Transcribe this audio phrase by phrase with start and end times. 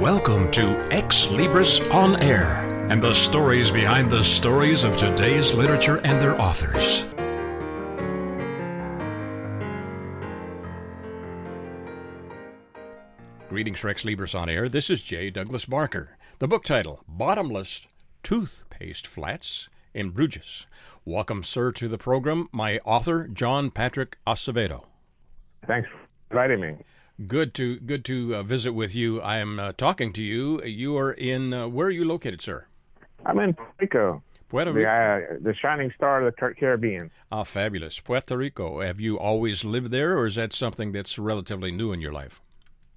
[0.00, 6.22] Welcome to Xlibris On Air and the stories behind the stories of today's literature and
[6.22, 7.02] their authors.
[13.48, 14.68] Greetings for Xlibris On Air.
[14.68, 15.30] This is J.
[15.30, 16.16] Douglas Barker.
[16.38, 17.88] The book title Bottomless
[18.22, 20.68] Toothpaste Flats in Bruges.
[21.04, 22.48] Welcome, sir, to the program.
[22.52, 24.84] My author, John Patrick Acevedo.
[25.66, 25.98] Thanks for
[26.30, 26.84] inviting me.
[27.26, 29.20] Good to good to uh, visit with you.
[29.20, 30.62] I am uh, talking to you.
[30.62, 32.66] You are in uh, where are you located, sir?
[33.26, 34.90] I'm in Puerto Rico, Puerto the, Rico.
[34.90, 37.10] uh, the shining star of the Caribbean.
[37.32, 37.98] Ah, fabulous.
[37.98, 38.80] Puerto Rico.
[38.80, 42.40] Have you always lived there, or is that something that's relatively new in your life?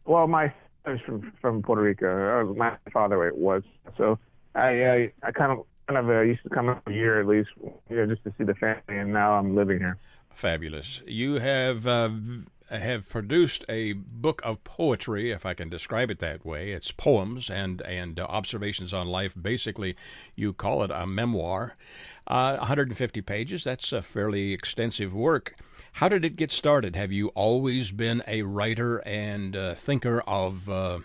[0.05, 2.41] Well, my father's from from Puerto Rico.
[2.41, 3.63] Uh, my father was
[3.97, 4.19] so
[4.53, 7.49] I I kind of kind of uh, used to come up a year at least,
[7.89, 9.97] you know, just to see the family, and now I'm living here.
[10.35, 11.01] Fabulous.
[11.07, 12.09] You have uh,
[12.77, 16.71] have produced a book of poetry, if I can describe it that way.
[16.71, 19.35] It's poems and and observations on life.
[19.39, 19.95] Basically,
[20.35, 21.75] you call it a memoir.
[22.27, 23.63] Uh, 150 pages.
[23.63, 25.55] That's a fairly extensive work.
[25.93, 26.95] How did it get started?
[26.95, 30.99] Have you always been a writer and uh, thinker of uh,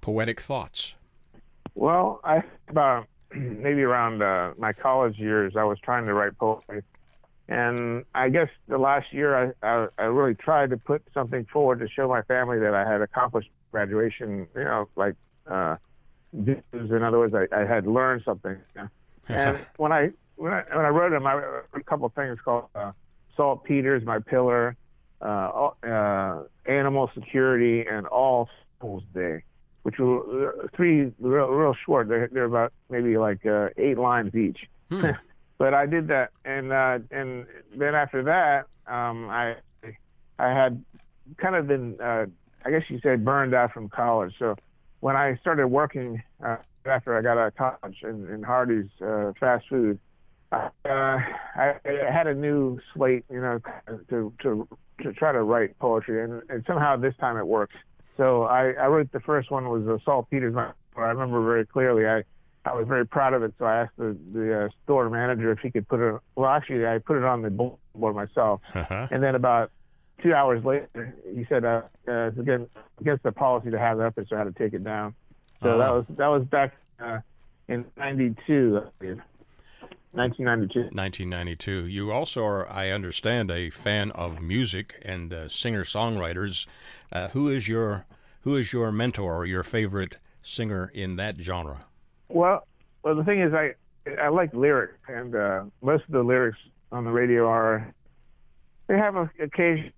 [0.00, 0.94] poetic thoughts?
[1.74, 6.82] Well, I about maybe around uh, my college years, I was trying to write poetry,
[7.48, 11.80] and I guess the last year I, I I really tried to put something forward
[11.80, 14.46] to show my family that I had accomplished graduation.
[14.54, 15.14] You know, like
[15.46, 15.76] uh.
[16.30, 18.58] In other words, I, I had learned something.
[19.28, 22.38] And when I when I when I wrote them, I wrote a couple of things
[22.44, 22.92] called uh,
[23.34, 24.76] saltpeter's my pillar,
[25.22, 29.42] uh, uh, animal security, and all souls day
[29.88, 32.08] which were uh, three real, real short.
[32.08, 34.58] They're, they're about maybe like uh, eight lines each.
[34.90, 35.06] Hmm.
[35.58, 39.56] but I did that, and uh, and then after that, um, I
[40.38, 40.82] I had
[41.36, 42.26] kind of been, uh,
[42.64, 44.34] I guess you said, burned out from college.
[44.38, 44.56] So
[45.00, 46.56] when I started working uh,
[46.86, 49.98] after I got out of college in, in uh, fast food,
[50.52, 53.60] uh, I, had a new slate, you know,
[54.08, 54.68] to to
[55.02, 57.74] to try to write poetry, and, and somehow this time it worked.
[58.16, 60.54] So I, I wrote the first one was uh, Saltpeter's.
[60.54, 62.06] My, I remember very clearly.
[62.06, 62.24] I
[62.72, 65.58] I was very proud of it, so I asked the the uh, store manager if
[65.60, 66.20] he could put it.
[66.36, 68.60] Well, actually, I put it on the board myself.
[68.74, 69.08] Uh-huh.
[69.10, 69.70] And then about
[70.22, 72.68] two hours later, he said, uh, uh, it's again
[73.00, 75.14] against the policy to have it up, so I had to take it down.
[75.62, 75.96] So that Oh.
[75.96, 77.18] was that was back uh,
[77.68, 78.82] in '92,
[80.12, 80.80] 1992.
[80.94, 81.86] 1992.
[81.86, 86.66] You also are, I understand, a fan of music and uh, singer-songwriters.
[87.12, 88.06] Uh, who is your
[88.42, 91.84] who is your mentor or your favorite singer in that genre?
[92.28, 92.66] Well,
[93.02, 93.74] well, the thing is, I
[94.20, 96.58] I like lyrics, and uh, most of the lyrics
[96.92, 97.92] on the radio are
[98.86, 99.92] they have a occasionally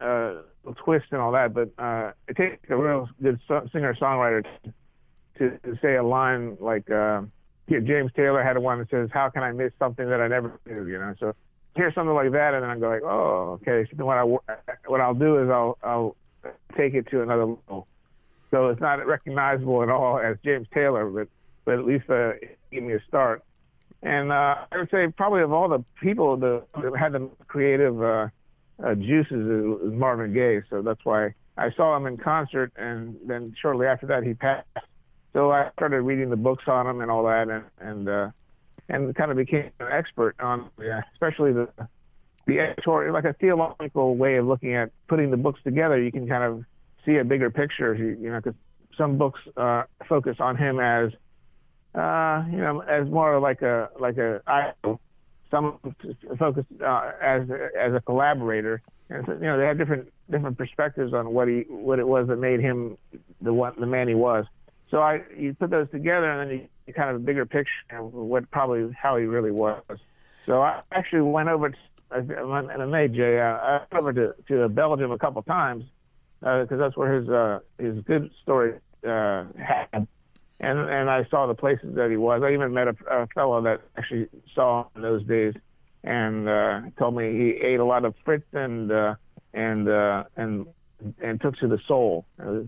[0.00, 0.34] uh,
[0.76, 4.44] twist and all that, but uh, it takes a real good so- singer songwriter
[5.38, 7.22] to, to say a line like uh,
[7.68, 10.86] James Taylor had one that says, "How can I miss something that I never knew?"
[10.86, 11.34] You know, so
[11.74, 14.22] hear something like that, and then I go like, "Oh, okay." So what I
[14.86, 16.16] what I'll do is I'll I'll
[16.76, 17.86] take it to another level.
[18.50, 21.28] So it's not recognizable at all as James Taylor, but
[21.64, 22.32] but at least uh,
[22.70, 23.42] me a start.
[24.02, 26.64] And uh, I would say probably of all the people that
[26.98, 28.28] had the creative uh,
[28.82, 30.62] uh, juices is Marvin Gaye.
[30.68, 34.66] So that's why I saw him in concert, and then shortly after that he passed.
[35.32, 38.30] So I started reading the books on him and all that, and and uh,
[38.88, 41.68] and kind of became an expert on, yeah, especially the
[42.46, 46.00] the editorial, like a theological way of looking at putting the books together.
[46.00, 46.64] You can kind of
[47.06, 48.54] see a bigger picture, you, you know, because
[48.96, 51.10] some books uh, focus on him as,
[51.94, 55.00] uh, you know, as more like a like a idol.
[55.50, 55.78] Some
[56.38, 61.12] focus uh, as as a collaborator, and so, you know they have different different perspectives
[61.12, 62.98] on what he what it was that made him
[63.40, 64.46] the one the man he was.
[64.90, 67.70] So I you put those together, and then you, you kind of a bigger picture
[67.92, 69.82] of what probably how he really was.
[70.46, 71.76] So I actually went over to,
[72.10, 73.38] and I made Jay.
[73.38, 75.84] Uh, I went over to to Belgium a couple times
[76.40, 80.08] because that's where his uh, his good story uh, had.
[80.64, 82.42] And and I saw the places that he was.
[82.42, 85.54] I even met a, a fellow that actually saw him in those days,
[86.02, 89.14] and uh, told me he ate a lot of frites and uh,
[89.52, 90.66] and uh, and
[91.20, 92.24] and took to the soul.
[92.38, 92.66] So,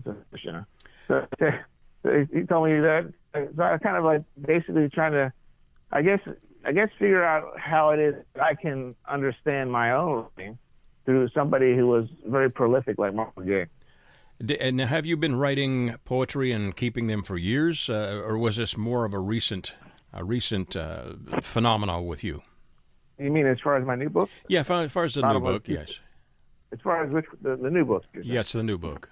[1.39, 3.13] so he told me that.
[3.33, 5.33] So I kind of like basically trying to,
[5.91, 6.19] I guess
[6.65, 10.57] I guess figure out how it is I can understand my own writing
[11.05, 13.65] through somebody who was very prolific like Marvin Gaye.
[14.39, 18.77] And have you been writing poetry and keeping them for years, uh, or was this
[18.77, 19.73] more of a recent,
[20.13, 22.41] a recent uh, phenomenon with you?
[23.17, 24.29] You mean as far as my new book?
[24.47, 26.01] Yeah, as far- as far as the new book, yes,
[26.71, 28.03] As far as which the, the new book?
[28.21, 29.09] yes, the new book.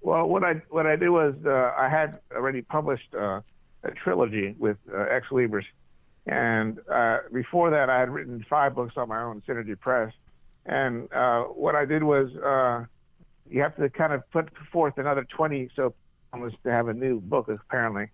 [0.00, 3.40] Well, what I what I did was uh, I had already published uh,
[3.84, 5.66] a trilogy with uh, Xlibris,
[6.26, 10.12] and uh, before that I had written five books on my own, Synergy Press.
[10.64, 12.84] And uh, what I did was uh,
[13.48, 15.94] you have to kind of put forth another 20 so
[16.32, 18.08] poems to have a new book apparently.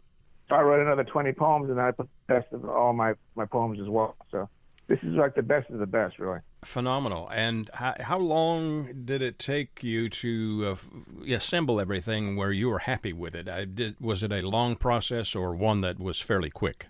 [0.48, 3.44] So I wrote another 20 poems, and I put the best of all my my
[3.44, 4.16] poems as well.
[4.30, 4.48] So
[4.86, 6.40] this is like the best of the best, really.
[6.64, 7.28] Phenomenal.
[7.32, 10.76] And how, how long did it take you to
[11.28, 13.48] uh, assemble everything where you were happy with it?
[13.48, 16.86] I did, was it a long process or one that was fairly quick?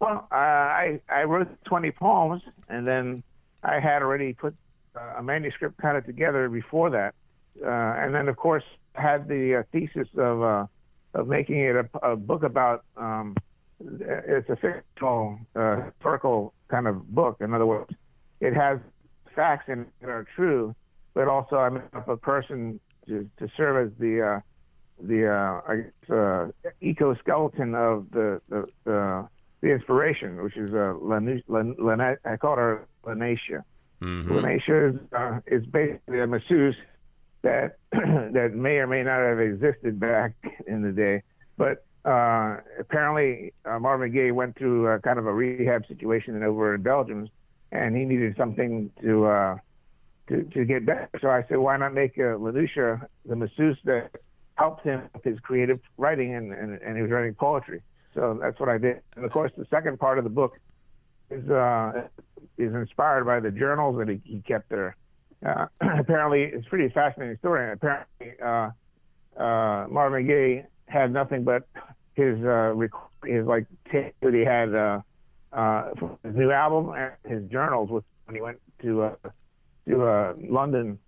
[0.00, 3.22] Well, uh, I I wrote 20 poems, and then
[3.62, 4.54] I had already put
[4.96, 7.14] uh, a manuscript kind of together before that,
[7.64, 8.64] uh, and then of course
[8.94, 10.66] had the uh, thesis of uh,
[11.14, 12.84] of making it a, a book about.
[12.96, 13.36] Um,
[13.78, 17.36] it's a fictional uh, historical kind of book.
[17.40, 17.92] In other words,
[18.40, 18.78] it has
[19.34, 20.74] facts in it that are true,
[21.12, 24.40] but also I made up a person to, to serve as the uh,
[24.98, 29.28] the uh, I guess, uh, eco-skeleton of the the, the,
[29.60, 33.62] the inspiration, which is uh, Lana, I call her Lanacia.
[34.02, 34.32] Mm-hmm.
[34.32, 36.76] Lanacia is, uh, is basically a masseuse
[37.46, 37.78] that
[38.32, 40.34] that may or may not have existed back
[40.66, 41.22] in the day,
[41.56, 46.82] but uh, apparently uh, Marvin Gaye went through kind of a rehab situation over in
[46.82, 47.28] Belgium,
[47.72, 49.56] and he needed something to uh,
[50.28, 51.08] to to get better.
[51.20, 54.10] So I said, why not make uh, Lanucia the masseuse that
[54.54, 57.82] helped him with his creative writing, and, and and he was writing poetry.
[58.14, 59.00] So that's what I did.
[59.16, 60.58] And of course, the second part of the book
[61.30, 62.08] is uh,
[62.58, 64.96] is inspired by the journals that he, he kept there.
[65.44, 67.72] Uh, apparently, it's a pretty fascinating story.
[67.72, 68.70] Apparently, uh,
[69.40, 71.66] uh, Marvin Gaye had nothing but
[72.14, 72.74] his uh,
[73.24, 75.00] his like tape that he had uh,
[75.52, 75.90] uh,
[76.24, 79.14] his new album and his journals with when he went to uh,
[79.88, 80.98] to uh, London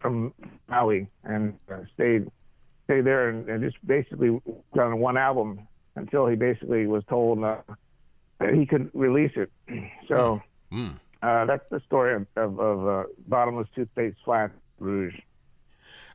[0.00, 0.32] from
[0.68, 2.28] Maui and uh, stayed
[2.84, 4.40] stayed there and, and just basically
[4.74, 5.60] done one album
[5.96, 7.58] until he basically was told uh,
[8.38, 9.50] that he could release it.
[10.08, 10.40] So
[10.72, 10.98] mm.
[11.22, 15.14] Uh, that's the story of, of, of uh, bottomless toothpaste flat rouge.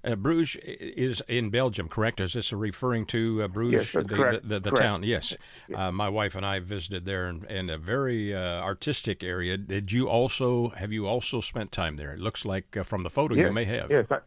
[0.06, 2.20] Uh, Bruges is in Belgium, correct?
[2.20, 5.04] Is this referring to uh, Bruges, yes, the, the, the, the town?
[5.04, 5.36] Yes.
[5.70, 5.80] yes.
[5.80, 9.58] Uh, my wife and I visited there in, in a very uh, artistic area.
[9.58, 12.12] Did you also have you also spent time there?
[12.14, 13.48] It looks like uh, from the photo yes.
[13.48, 13.90] you may have.
[13.90, 14.06] Yes.
[14.12, 14.18] I,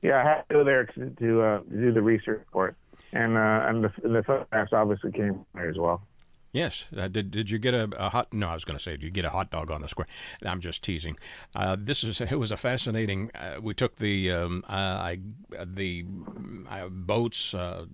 [0.00, 2.74] yeah, I had to go there to, to uh, do the research for it,
[3.12, 6.02] and and the, the photographs obviously came there as well.
[6.52, 6.86] Yes.
[6.96, 8.32] Uh, did Did you get a, a, hot?
[8.32, 10.06] No, I was going to say, did you get a hot dog on the square?
[10.44, 11.16] I'm just teasing.
[11.54, 13.30] Uh, this is it was a fascinating.
[13.34, 15.18] Uh, we took the um, uh, I
[15.64, 16.06] the
[16.68, 17.54] uh, boats.
[17.54, 17.86] Uh,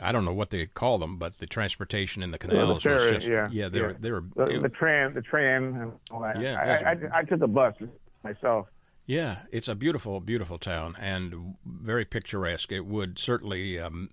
[0.00, 3.04] I don't know what they call them, but the transportation in the canals well, the
[3.04, 3.86] was just yeah, yeah they yeah.
[3.86, 6.40] were they were the, the tram the train and all that.
[6.40, 7.74] Yeah, I, I, I took a bus
[8.22, 8.66] myself.
[9.06, 12.72] Yeah, it's a beautiful, beautiful town and very picturesque.
[12.72, 14.08] It would certainly um,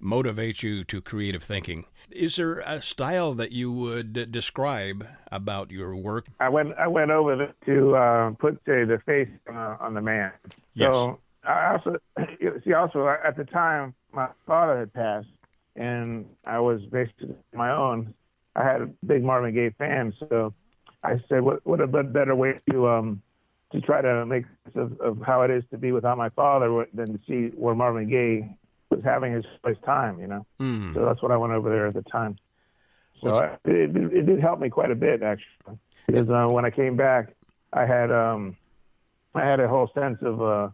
[0.00, 1.84] motivate you to creative thinking.
[2.10, 6.28] Is there a style that you would describe about your work?
[6.40, 10.32] I went I went over to uh, put say, the face uh, on the man.
[10.74, 10.94] Yes.
[10.94, 11.96] So I also
[12.64, 15.28] see also at the time my father had passed
[15.76, 18.14] and I was basically my own.
[18.54, 20.54] I had a big Marvin Gaye fan, so
[21.02, 23.22] I said, "What what a better way to um
[23.72, 26.86] to try to make sense of, of how it is to be without my father
[26.94, 28.56] than to see where Marvin Gaye
[28.96, 30.46] was having his first time, you know.
[30.60, 30.94] Mm.
[30.94, 32.36] So that's what I went over there at the time.
[33.22, 36.70] So I, it, it did help me quite a bit actually, because uh, when I
[36.70, 37.34] came back,
[37.72, 38.56] I had um,
[39.34, 40.68] I had a whole sense of uh,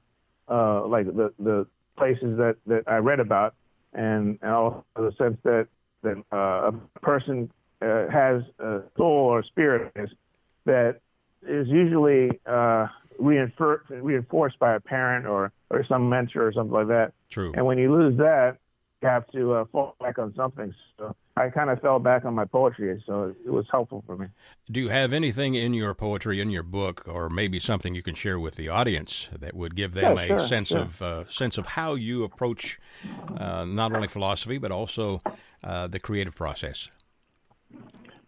[0.48, 3.54] uh, like the the places that that I read about,
[3.92, 5.68] and, and also the sense that
[6.02, 7.50] that uh, a person
[7.80, 9.92] uh, has a soul or spirit
[10.64, 11.00] that
[11.46, 12.86] is usually uh,
[13.20, 17.12] reinfor- reinforced by a parent or or some mentor or something like that.
[17.32, 17.52] True.
[17.56, 18.58] And when you lose that,
[19.00, 20.74] you have to uh, fall back on something.
[20.98, 24.26] So I kind of fell back on my poetry, so it was helpful for me.
[24.70, 28.14] Do you have anything in your poetry, in your book, or maybe something you can
[28.14, 30.80] share with the audience that would give them yeah, a sure, sense sure.
[30.80, 32.76] of uh, sense of how you approach
[33.38, 35.18] uh, not only philosophy but also
[35.64, 36.90] uh, the creative process?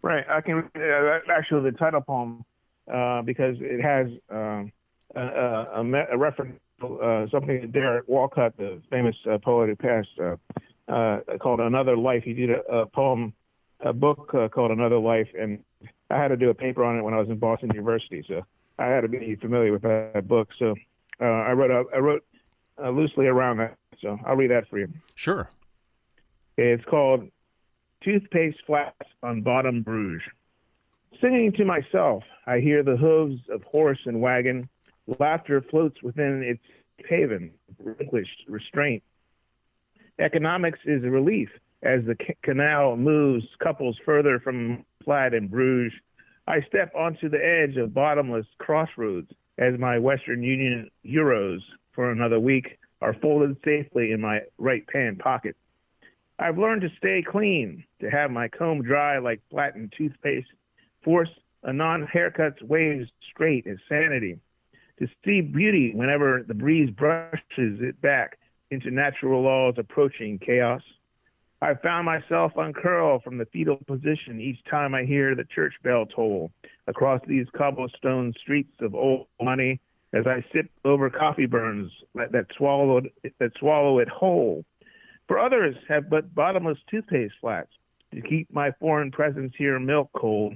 [0.01, 0.25] Right.
[0.27, 2.43] I can uh, actually the title poem
[2.91, 4.71] uh, because it has um,
[5.15, 6.59] a, a, a, reference
[7.01, 10.35] uh, something that Derek Walcott, the famous uh, poet who passed, uh,
[10.91, 12.23] uh, called Another Life.
[12.23, 13.33] He did a, a poem,
[13.79, 15.63] a book uh, called Another Life, and
[16.09, 18.41] I had to do a paper on it when I was in Boston University, so
[18.77, 20.49] I had to be familiar with that book.
[20.59, 20.75] So
[21.19, 22.23] uh, I wrote a, I wrote
[22.81, 23.77] uh, loosely around that.
[24.01, 24.89] So I'll read that for you.
[25.15, 25.49] Sure.
[26.57, 27.29] It's called
[28.03, 30.21] Toothpaste Flats on Bottom Bruges.
[31.21, 34.69] Singing to myself, I hear the hooves of horse and wagon
[35.19, 36.63] Laughter floats within its
[37.07, 39.03] haven, relinquished restraint,
[40.19, 41.49] Economics is a relief
[41.83, 45.93] as the canal moves couples further from flat and Bruges.
[46.47, 51.59] I step onto the edge of bottomless crossroads as my Western Union euros
[51.93, 55.55] for another week are folded safely in my right pant pocket.
[56.39, 60.47] I've learned to stay clean, to have my comb dry like flattened toothpaste,
[61.03, 61.29] force
[61.63, 64.39] a non haircut's waves straight as sanity,
[64.99, 67.41] to see beauty whenever the breeze brushes
[67.81, 68.37] it back
[68.71, 70.81] into natural laws approaching chaos.
[71.61, 76.05] I found myself uncurl from the fetal position each time I hear the church bell
[76.05, 76.51] toll
[76.87, 79.79] across these cobblestone streets of old money
[80.13, 83.09] as I sip over coffee burns that swallowed
[83.39, 84.63] that swallow it whole.
[85.27, 87.71] For others have but bottomless toothpaste flats
[88.13, 90.55] to keep my foreign presence here milk cold.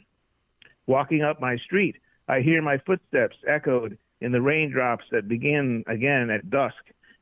[0.86, 1.96] Walking up my street,
[2.27, 6.75] I hear my footsteps echoed in the raindrops that begin again at dusk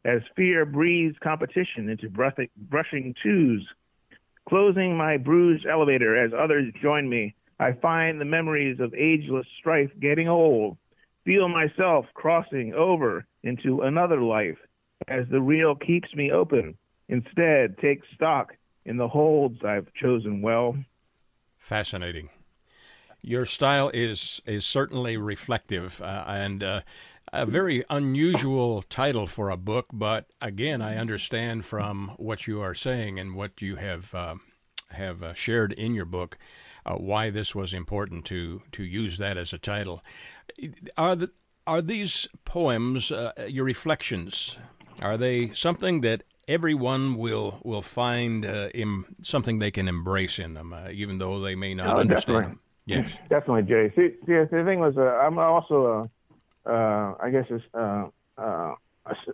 [0.06, 3.68] as fear breathes competition into brushing twos.
[4.48, 9.92] Closing my bruised elevator as others join me, I find the memories of ageless strife
[10.00, 10.78] getting old,
[11.26, 14.58] feel myself crossing over into another life
[15.08, 16.78] as the real keeps me open.
[17.10, 18.54] Instead, take stock
[18.86, 20.78] in the holds I've chosen well.
[21.58, 22.30] Fascinating.
[23.22, 26.82] Your style is is certainly reflective, uh, and uh,
[27.34, 32.74] a very unusual title for a book, but again, I understand from what you are
[32.74, 34.36] saying and what you have uh,
[34.92, 36.38] have uh, shared in your book
[36.86, 40.02] uh, why this was important to to use that as a title.
[40.98, 41.32] Are the
[41.66, 44.58] are these poems uh, your reflections?
[45.02, 48.70] Are they something that everyone will will find uh,
[49.22, 52.38] something they can embrace in them, uh, even though they may not oh, understand?
[52.38, 52.67] Definitely.
[52.88, 53.92] Yes, definitely, Jay.
[53.96, 56.10] See, see, the thing was, I'm also a
[56.68, 58.74] uh, I guess it's, uh, uh,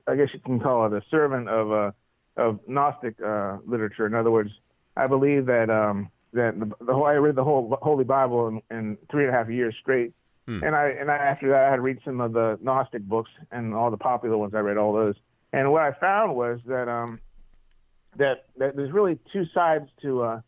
[0.08, 1.92] I guess you can call it a servant of uh,
[2.38, 4.06] of Gnostic uh, literature.
[4.06, 4.52] In other words,
[4.96, 8.62] I believe that um, that the, the whole I read the whole Holy Bible in,
[8.70, 10.14] in three and a half years straight,
[10.46, 10.64] hmm.
[10.64, 13.74] and I and I, after that I had read some of the Gnostic books and
[13.74, 14.54] all the popular ones.
[14.54, 15.16] I read all those,
[15.52, 17.20] and what I found was that um,
[18.18, 20.42] that that there's really two sides to uh,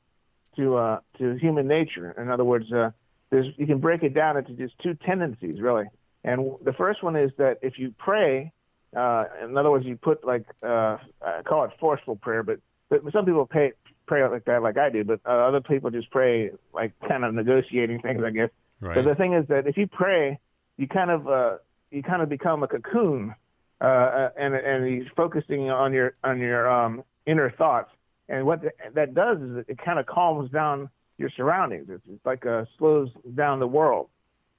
[0.58, 2.12] to uh, to human nature.
[2.18, 2.92] In other words, uh,
[3.30, 5.86] there's you can break it down into just two tendencies really.
[6.24, 8.52] And the first one is that if you pray,
[8.96, 12.60] uh, in other words, you put like uh, I call it forceful prayer, but
[12.90, 13.74] but some people pay,
[14.08, 17.34] pray like that, like I do, but uh, other people just pray like kind of
[17.34, 18.50] negotiating things, I guess.
[18.80, 18.96] Right.
[18.96, 20.40] But the thing is that if you pray,
[20.78, 21.58] you kind of uh,
[21.92, 23.36] you kind of become a cocoon,
[23.82, 24.54] uh, uh and
[24.90, 27.92] you're focusing on your on your um, inner thoughts.
[28.27, 31.88] And what the, that does is it, it kind of calms down your surroundings.
[31.89, 34.10] It's, it's like uh, slows down the world.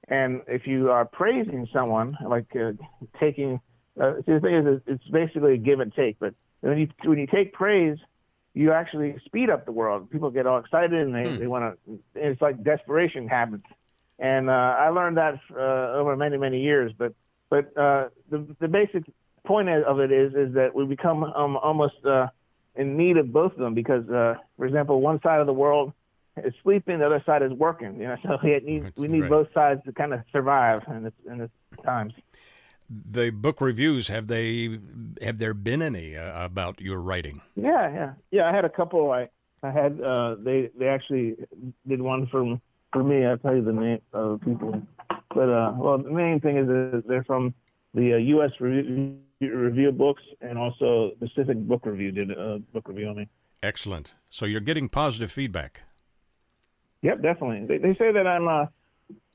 [0.07, 2.71] And if you are praising someone, like uh,
[3.19, 3.59] taking,
[3.99, 6.17] uh, see, the thing is, it's basically a give and take.
[6.19, 7.97] But when you when you take praise,
[8.53, 10.09] you actually speed up the world.
[10.09, 11.39] People get all excited and they, hmm.
[11.39, 11.99] they want to.
[12.15, 13.63] It's like desperation happens.
[14.17, 16.93] And uh, I learned that uh, over many many years.
[16.97, 17.13] But
[17.49, 19.03] but uh, the the basic
[19.45, 22.27] point of it is is that we become um, almost uh,
[22.77, 25.93] in need of both of them because, uh, for example, one side of the world
[26.37, 27.99] is sleeping, the other side is working.
[27.99, 29.29] You know, so we need we need right.
[29.29, 31.49] both sides to kind of survive in this in this
[31.83, 32.13] times.
[32.89, 34.79] The book reviews have they
[35.21, 37.41] have there been any uh, about your writing?
[37.55, 38.49] Yeah, yeah, yeah.
[38.49, 39.11] I had a couple.
[39.11, 39.29] I
[39.61, 41.35] I had uh, they they actually
[41.87, 42.61] did one from
[42.93, 43.25] for me.
[43.25, 44.81] I'll tell you the name of people,
[45.33, 47.53] but uh, well, the main thing is that they're from
[47.97, 48.51] the uh, U.S.
[48.59, 53.27] Review, Review Books and also Pacific Book Review did a book review on me.
[53.63, 54.13] Excellent.
[54.29, 55.81] So you're getting positive feedback.
[57.01, 57.65] Yep, definitely.
[57.65, 58.65] They, they say that I'm uh,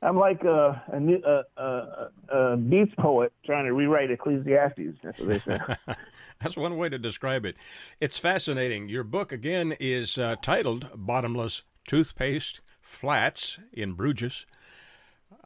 [0.01, 4.99] I'm like a a, new, a, a, a beats poet trying to rewrite Ecclesiastes.
[5.03, 5.59] That's what they say.
[6.41, 7.57] That's one way to describe it.
[8.01, 8.89] It's fascinating.
[8.89, 14.47] Your book again is uh, titled "Bottomless Toothpaste Flats in Bruges,"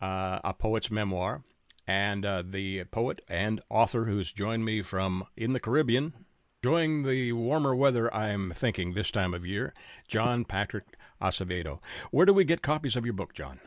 [0.02, 1.42] uh, a poet's memoir.
[1.86, 6.12] And uh, the poet and author who's joined me from in the Caribbean,
[6.62, 9.72] enjoying the warmer weather, I'm thinking, this time of year,
[10.08, 10.84] John Patrick
[11.22, 11.80] Acevedo.
[12.10, 13.60] Where do we get copies of your book, John?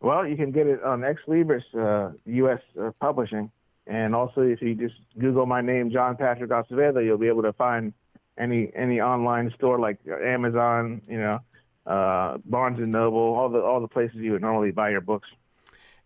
[0.00, 2.60] Well, you can get it on Xlibris uh, U.S.
[2.78, 3.50] Uh, Publishing,
[3.86, 7.54] and also if you just Google my name, John Patrick Acevedo, you'll be able to
[7.54, 7.94] find
[8.38, 11.38] any any online store like Amazon, you know,
[11.86, 15.28] uh, Barnes and Noble, all the all the places you would normally buy your books.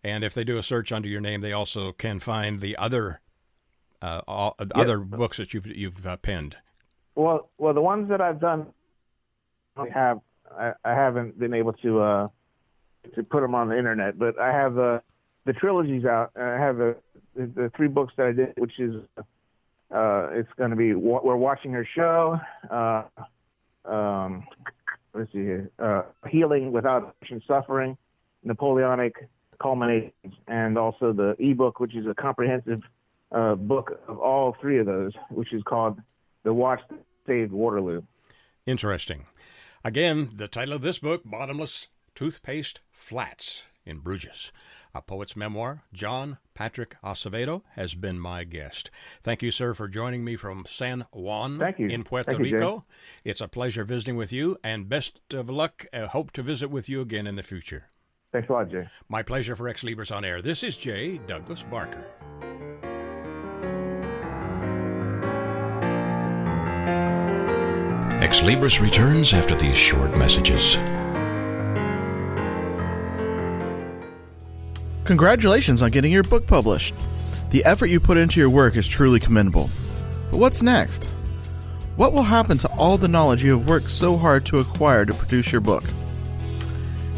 [0.03, 3.21] And if they do a search under your name, they also can find the other
[4.01, 4.69] uh, all, yep.
[4.73, 6.57] other books that you've you've uh, penned.
[7.15, 8.67] Well, well, the ones that I've done
[9.77, 10.19] I have
[10.57, 12.27] I, I haven't been able to uh,
[13.15, 14.99] to put them on the internet, but I have uh,
[15.45, 16.31] the trilogies out.
[16.35, 16.95] I have the,
[17.35, 18.95] the, the three books that I did, which is
[19.91, 22.39] Uh, it's going to be we're watching her show.
[22.69, 23.03] Uh,
[23.83, 24.45] um,
[25.13, 25.69] let's see here.
[25.77, 27.13] Uh, Healing without
[27.45, 27.97] suffering,
[28.41, 29.27] Napoleonic
[29.61, 32.81] culminations, and also the ebook, which is a comprehensive
[33.31, 35.99] uh, book of all three of those, which is called
[36.43, 38.01] "The Watch That Saved Waterloo."
[38.65, 39.25] Interesting.
[39.83, 44.51] Again, the title of this book, Bottomless Toothpaste Flats in Bruges.
[44.93, 48.91] A poet's memoir, John Patrick Acevedo, has been my guest.
[49.23, 51.87] Thank you, sir, for joining me from San Juan Thank you.
[51.87, 52.79] in Puerto Thank Rico.
[52.79, 53.31] Jay.
[53.31, 55.85] it's a pleasure visiting with you, and best of luck.
[55.93, 57.87] Uh, hope to visit with you again in the future.
[58.31, 58.87] Thanks a lot, Jay.
[59.09, 60.41] My pleasure for Xlibris on Air.
[60.41, 62.05] This is Jay Douglas Barker.
[68.21, 70.77] Xlibris returns after these short messages.
[75.03, 76.95] Congratulations on getting your book published.
[77.49, 79.69] The effort you put into your work is truly commendable.
[80.31, 81.13] But what's next?
[81.97, 85.13] What will happen to all the knowledge you have worked so hard to acquire to
[85.13, 85.83] produce your book?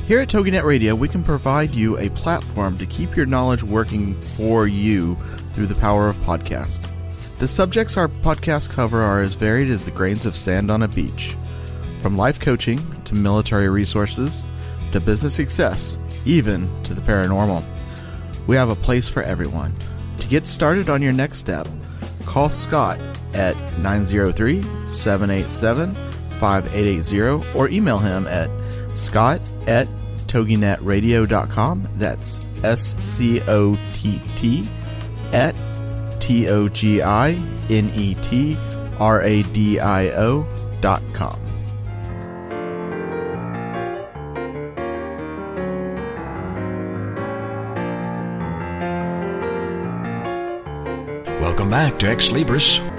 [0.05, 4.15] Here at TogiNet Radio, we can provide you a platform to keep your knowledge working
[4.22, 5.15] for you
[5.53, 6.91] through the power of podcast.
[7.39, 10.89] The subjects our podcasts cover are as varied as the grains of sand on a
[10.89, 11.38] beach.
[12.01, 14.43] From life coaching to military resources
[14.91, 17.65] to business success, even to the paranormal.
[18.45, 19.74] We have a place for everyone.
[20.17, 21.65] To get started on your next step,
[22.25, 23.00] call Scott
[23.33, 25.95] at 903 787
[26.41, 28.50] 5880 or email him at
[28.93, 29.88] scott at
[30.27, 31.88] toginetradio.com.
[31.95, 34.65] That's S C O T T
[35.31, 35.55] at
[36.19, 37.31] T O G I
[37.69, 38.57] N E T
[39.00, 40.47] R A D I O
[40.81, 41.39] dot com.
[51.41, 52.92] Welcome back to Xlibris.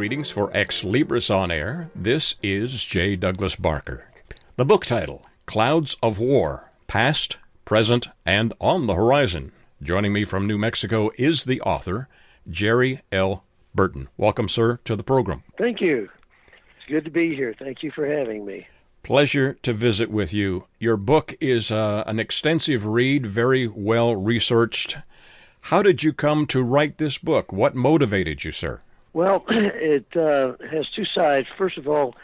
[0.00, 1.90] Greetings for Xlibris on Air.
[1.94, 3.16] This is J.
[3.16, 4.06] Douglas Barker.
[4.56, 7.36] The book title Clouds of War Past,
[7.66, 9.52] Present, and on the Horizon.
[9.82, 12.08] Joining me from New Mexico is the author,
[12.48, 13.44] Jerry L.
[13.74, 14.08] Burton.
[14.16, 15.42] Welcome, sir, to the program.
[15.58, 16.08] Thank you.
[16.78, 17.52] It's good to be here.
[17.52, 18.68] Thank you for having me.
[19.02, 20.64] Pleasure to visit with you.
[20.78, 24.96] Your book is uh, an extensive read, very well researched.
[25.64, 27.52] How did you come to write this book?
[27.52, 28.80] What motivated you, sir?
[29.12, 31.46] Well, it uh, has two sides.
[31.58, 32.14] First of all,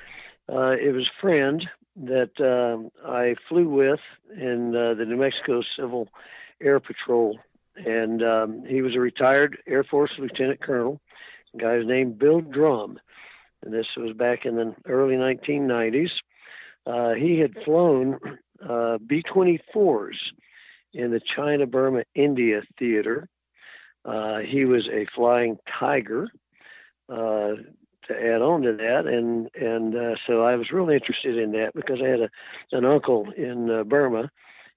[0.48, 4.00] uh, it was a friend that um, I flew with
[4.36, 6.08] in uh, the New Mexico Civil
[6.62, 7.38] Air Patrol,
[7.74, 11.00] and um, he was a retired Air Force lieutenant colonel.
[11.52, 13.00] The guy named Bill Drum,
[13.62, 16.10] and this was back in the early 1990s.
[16.86, 18.20] Uh, he had flown
[18.66, 20.16] uh, B 24s
[20.94, 23.28] in the China Burma India theater.
[24.04, 26.28] Uh, he was a flying tiger.
[27.08, 27.54] Uh,
[28.08, 31.74] to add on to that, and and uh, so I was really interested in that
[31.74, 32.28] because I had a
[32.72, 34.30] an uncle in uh, Burma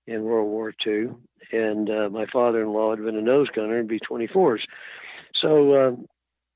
[0.08, 1.10] in World War II,
[1.52, 4.62] and uh, my father-in-law had been a nose gunner in B-24s.
[5.40, 5.92] So uh,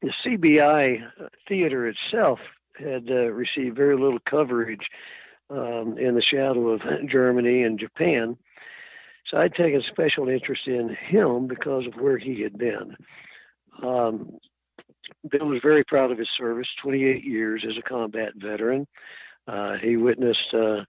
[0.02, 1.04] the CBI
[1.48, 2.40] theater itself
[2.78, 4.88] had uh, received very little coverage
[5.52, 8.38] um, in the shadow of Germany and Japan.
[9.30, 12.98] So I'd taken special interest in him because of where he had been.
[13.82, 14.38] Um,
[15.30, 18.88] Bill was very proud of his service 28 years as a combat veteran.
[19.48, 20.86] Uh, he witnessed uh,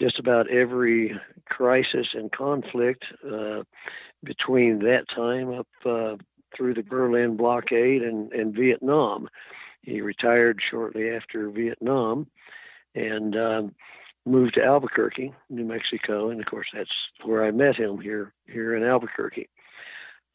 [0.00, 3.62] just about every crisis and conflict uh,
[4.24, 6.16] between that time up uh,
[6.56, 9.28] through the Berlin blockade and, and Vietnam.
[9.82, 12.26] He retired shortly after Vietnam
[12.94, 13.74] and um,
[14.26, 16.90] moved to Albuquerque, New Mexico, and of course that's
[17.24, 19.48] where I met him here here in Albuquerque.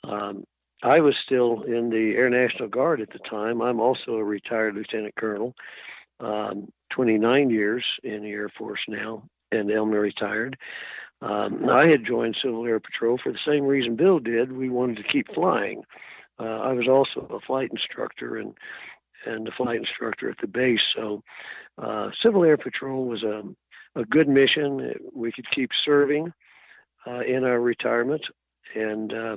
[0.03, 0.45] Um,
[0.83, 3.61] I was still in the Air National Guard at the time.
[3.61, 5.55] I'm also a retired lieutenant colonel,
[6.19, 10.57] um, 29 years in the Air Force now, and Elmer retired.
[11.21, 14.51] Um, I had joined Civil Air Patrol for the same reason Bill did.
[14.51, 15.83] We wanted to keep flying.
[16.39, 18.53] Uh, I was also a flight instructor and
[19.25, 20.79] and a flight instructor at the base.
[20.95, 21.23] So,
[21.81, 23.41] uh, Civil Air Patrol was a
[23.95, 24.93] a good mission.
[25.11, 26.31] We could keep serving
[27.07, 28.21] uh, in our retirement,
[28.75, 29.35] and uh,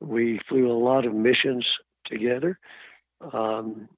[0.00, 1.66] we flew a lot of missions
[2.06, 2.58] together,
[3.32, 3.88] um,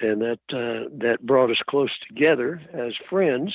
[0.00, 3.54] and that uh, that brought us close together as friends.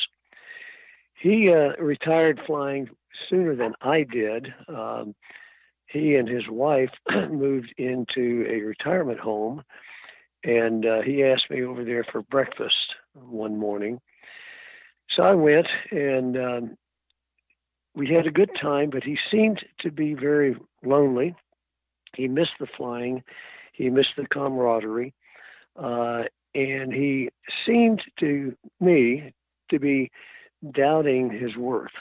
[1.14, 2.90] He uh, retired flying
[3.30, 4.54] sooner than I did.
[4.68, 5.16] Um,
[5.88, 6.92] he and his wife
[7.30, 9.64] moved into a retirement home,
[10.44, 14.00] and uh, he asked me over there for breakfast one morning.
[15.10, 16.78] so I went and um,
[17.96, 21.36] we had a good time, but he seemed to be very lonely.
[22.16, 23.24] He missed the flying,
[23.74, 25.14] he missed the camaraderie,
[25.76, 27.30] uh, and he
[27.66, 29.34] seemed to me
[29.70, 30.12] to be
[30.72, 31.92] doubting his worth.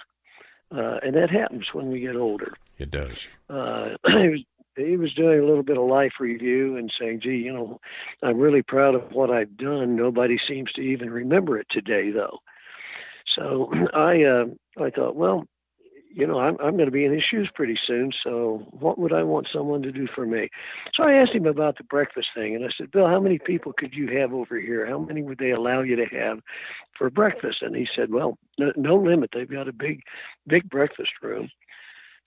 [0.75, 2.53] Uh, and that happens when we get older.
[2.77, 3.29] It does.
[3.49, 4.41] Uh, he, was,
[4.77, 7.81] he was doing a little bit of life review and saying, gee, you know,
[8.23, 9.97] I'm really proud of what I've done.
[9.97, 12.39] Nobody seems to even remember it today, though.
[13.35, 14.45] So I, uh,
[14.83, 15.47] I thought, well,
[16.11, 18.13] you know, I'm, I'm going to be in his shoes pretty soon.
[18.25, 20.49] So what would I want someone to do for me?
[20.95, 22.55] So I asked him about the breakfast thing.
[22.55, 24.87] And I said, Bill, how many people could you have over here?
[24.87, 26.41] How many would they allow you to have
[26.97, 27.63] for breakfast?
[27.63, 29.31] And he said, well, no, no limit.
[29.33, 30.03] They've got a big,
[30.47, 31.51] big breakfast room.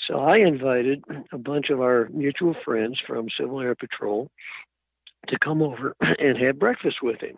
[0.07, 4.29] So I invited a bunch of our mutual friends from Civil Air Patrol
[5.27, 7.37] to come over and have breakfast with him.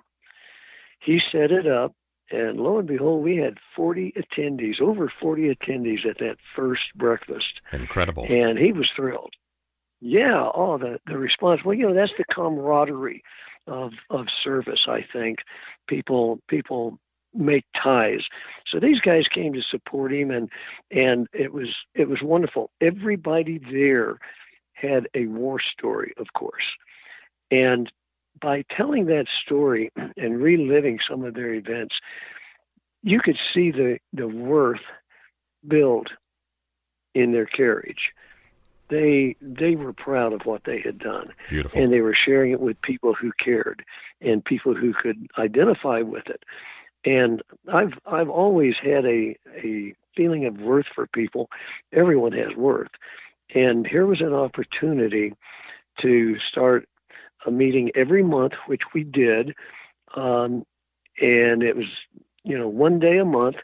[0.99, 1.93] He set it up
[2.33, 7.61] and lo and behold, we had 40 attendees, over 40 attendees at that first breakfast.
[7.71, 8.25] Incredible.
[8.27, 9.33] And he was thrilled.
[10.01, 11.61] Yeah, oh, the, the response.
[11.63, 13.23] Well, you know, that's the camaraderie
[13.67, 15.39] of, of service, I think.
[15.87, 16.99] People, people
[17.33, 18.21] make ties.
[18.67, 20.49] So these guys came to support him and
[20.91, 22.69] and it was it was wonderful.
[22.81, 24.19] Everybody there
[24.73, 26.63] had a war story, of course.
[27.49, 27.91] And
[28.41, 31.95] by telling that story and reliving some of their events,
[33.01, 34.81] you could see the, the worth
[35.67, 36.07] built
[37.13, 38.11] in their carriage.
[38.89, 41.27] They they were proud of what they had done.
[41.49, 41.81] Beautiful.
[41.81, 43.83] And they were sharing it with people who cared
[44.21, 46.43] and people who could identify with it.
[47.05, 47.41] And
[47.71, 51.49] I've I've always had a a feeling of worth for people.
[51.91, 52.91] Everyone has worth.
[53.55, 55.33] And here was an opportunity
[56.01, 56.87] to start
[57.45, 59.53] a meeting every month, which we did,
[60.15, 60.65] um,
[61.19, 61.87] and it was
[62.43, 63.57] you know one day a month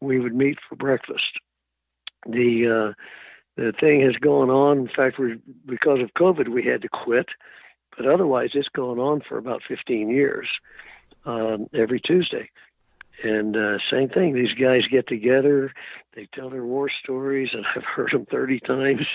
[0.00, 1.38] we would meet for breakfast.
[2.26, 3.02] The uh,
[3.56, 4.78] the thing has gone on.
[4.78, 7.28] In fact, we because of COVID we had to quit,
[7.96, 10.48] but otherwise it's gone on for about 15 years
[11.24, 12.50] um, every Tuesday.
[13.22, 14.34] And uh, same thing.
[14.34, 15.72] These guys get together.
[16.14, 19.06] They tell their war stories, and I've heard them 30 times.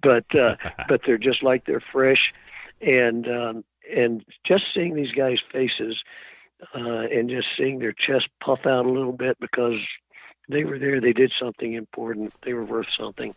[0.00, 0.56] But uh,
[0.88, 2.32] but they're just like they're fresh
[2.80, 3.64] and um,
[3.94, 6.02] and just seeing these guys' faces
[6.74, 9.80] uh, and just seeing their chest puff out a little bit because
[10.48, 13.34] they were there, they did something important, they were worth something.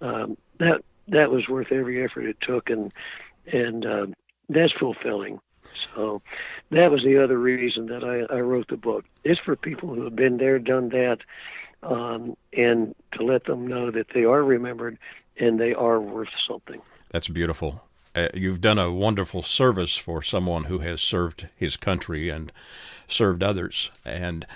[0.00, 2.92] Um, that that was worth every effort it took, and
[3.46, 4.06] and uh,
[4.48, 5.40] that's fulfilling.
[5.94, 6.22] So
[6.70, 9.04] that was the other reason that I, I wrote the book.
[9.24, 11.18] It's for people who have been there, done that,
[11.82, 14.98] um, and to let them know that they are remembered
[15.38, 16.80] and they are worth something.
[17.10, 17.82] That's beautiful
[18.14, 22.52] uh, you've done a wonderful service for someone who has served his country and
[23.08, 23.90] served others.
[24.04, 24.46] And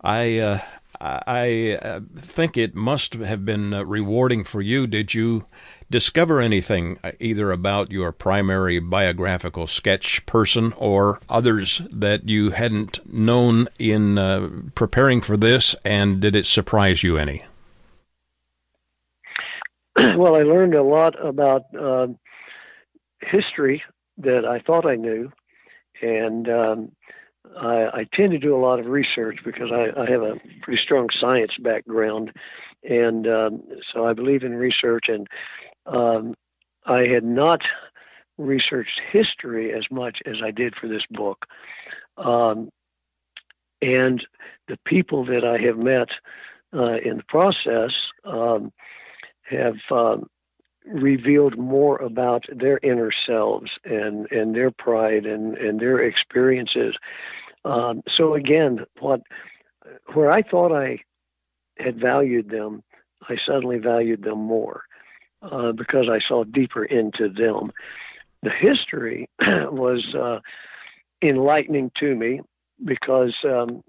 [0.00, 0.60] I, uh,
[1.00, 4.86] I uh, think it must have been uh, rewarding for you.
[4.86, 5.44] Did you
[5.90, 13.00] discover anything uh, either about your primary biographical sketch person or others that you hadn't
[13.12, 15.74] known in uh, preparing for this?
[15.84, 17.44] And did it surprise you any?
[20.16, 21.62] Well, I learned a lot about
[23.24, 23.82] history
[24.18, 25.32] that I thought I knew,
[26.02, 26.92] and um,
[27.56, 30.82] I, I, tend to do a lot of research because I, I have a pretty
[30.82, 32.32] strong science background,
[32.82, 35.06] and um, so I believe in research.
[35.08, 35.26] And
[35.86, 36.34] um,
[36.86, 37.62] I had not
[38.38, 41.44] researched history as much as I did for this book,
[42.16, 42.70] um,
[43.82, 44.24] and
[44.68, 46.08] the people that I have met
[46.74, 47.92] uh, in the process
[48.24, 48.72] um,
[49.42, 50.28] have um,
[50.84, 56.94] revealed more about their inner selves and, and their pride and, and their experiences.
[57.64, 59.22] Um, so again, what
[60.12, 61.00] where I thought I
[61.78, 62.82] had valued them,
[63.28, 64.84] I suddenly valued them more
[65.42, 67.72] uh, because I saw deeper into them.
[68.42, 70.40] The history was uh,
[71.22, 72.40] enlightening to me
[72.84, 73.82] because um,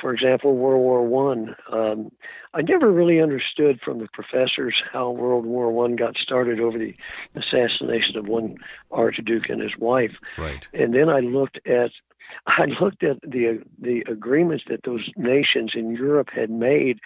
[0.00, 1.56] for example, World War One.
[1.70, 2.10] Um,
[2.54, 6.94] I never really understood from the professors how World War One got started over the
[7.34, 8.56] assassination of one
[8.90, 10.12] archduke and his wife.
[10.38, 10.68] Right.
[10.72, 11.90] And then I looked at
[12.46, 16.98] I looked at the the agreements that those nations in Europe had made,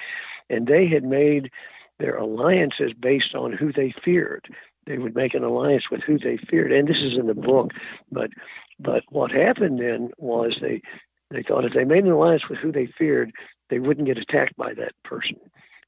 [0.50, 1.50] and they had made
[1.98, 4.48] their alliances based on who they feared.
[4.86, 7.70] They would make an alliance with who they feared, and this is in the book.
[8.12, 8.30] But
[8.78, 10.82] but what happened then was they
[11.30, 13.32] they thought if they made an alliance with who they feared,
[13.70, 15.36] they wouldn't get attacked by that person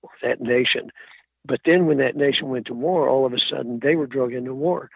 [0.03, 0.91] or that nation.
[1.45, 4.33] But then when that nation went to war, all of a sudden they were drug
[4.33, 4.91] into war.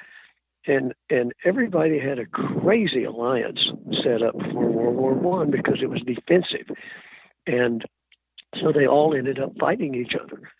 [0.66, 3.70] And and everybody had a crazy alliance
[4.02, 6.70] set up for World War One because it was defensive.
[7.46, 7.84] And
[8.60, 10.40] So they all ended up fighting each other.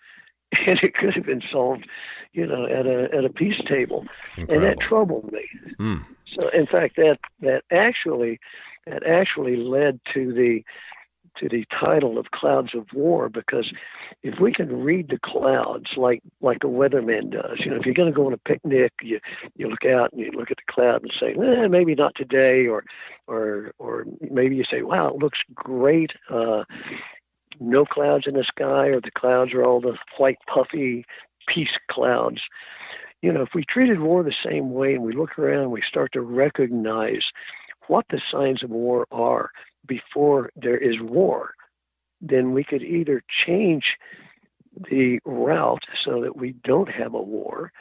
[0.66, 1.86] And it could have been solved,
[2.34, 4.04] you know, at a at a peace table.
[4.36, 4.54] Incredible.
[4.54, 5.48] And that troubled me.
[5.80, 6.04] Mm.
[6.38, 8.38] So in fact that that actually
[8.86, 10.64] that actually led to the
[11.38, 13.72] to the title of Clouds of War because
[14.22, 17.94] if we can read the clouds like like a weatherman does, you know, if you're
[17.94, 19.20] going to go on a picnic, you
[19.56, 22.66] you look out and you look at the cloud and say, eh, maybe not today,
[22.66, 22.84] or
[23.26, 26.12] or or maybe you say, wow, it looks great.
[26.28, 26.64] Uh,
[27.60, 31.04] no clouds in the sky, or the clouds are all the white puffy
[31.48, 32.40] peace clouds.
[33.20, 36.12] You know, if we treated war the same way and we look around, we start
[36.12, 37.22] to recognize
[37.88, 39.50] what the signs of war are
[39.86, 41.54] before there is war,
[42.20, 43.84] then we could either change
[44.90, 47.72] the route so that we don't have a war,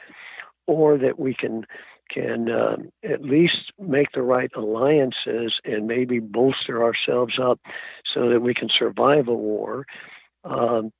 [0.66, 1.64] or that we can
[2.10, 7.58] can um, at least make the right alliances and maybe bolster ourselves up
[8.12, 9.86] so that we can survive a war.
[10.44, 10.92] Um,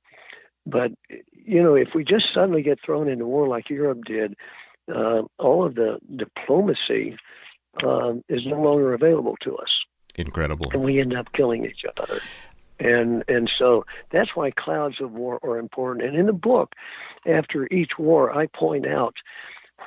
[0.65, 0.93] but
[1.33, 4.35] you know, if we just suddenly get thrown into war like Europe did,
[4.95, 7.17] uh, all of the diplomacy
[7.85, 9.71] um, is no longer available to us.
[10.17, 10.71] Incredible.
[10.73, 12.21] And we end up killing each other.
[12.79, 16.07] And and so that's why clouds of war are important.
[16.07, 16.73] And in the book,
[17.27, 19.15] after each war, I point out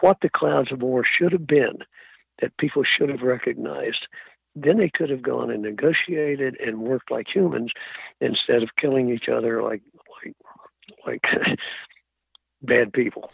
[0.02, 1.80] what the clouds of war should have been
[2.42, 4.08] that people should have recognized.
[4.56, 7.72] Then they could have gone and negotiated and worked like humans
[8.22, 9.82] instead of killing each other like
[10.24, 10.36] like
[11.06, 11.24] like
[12.62, 13.32] bad people.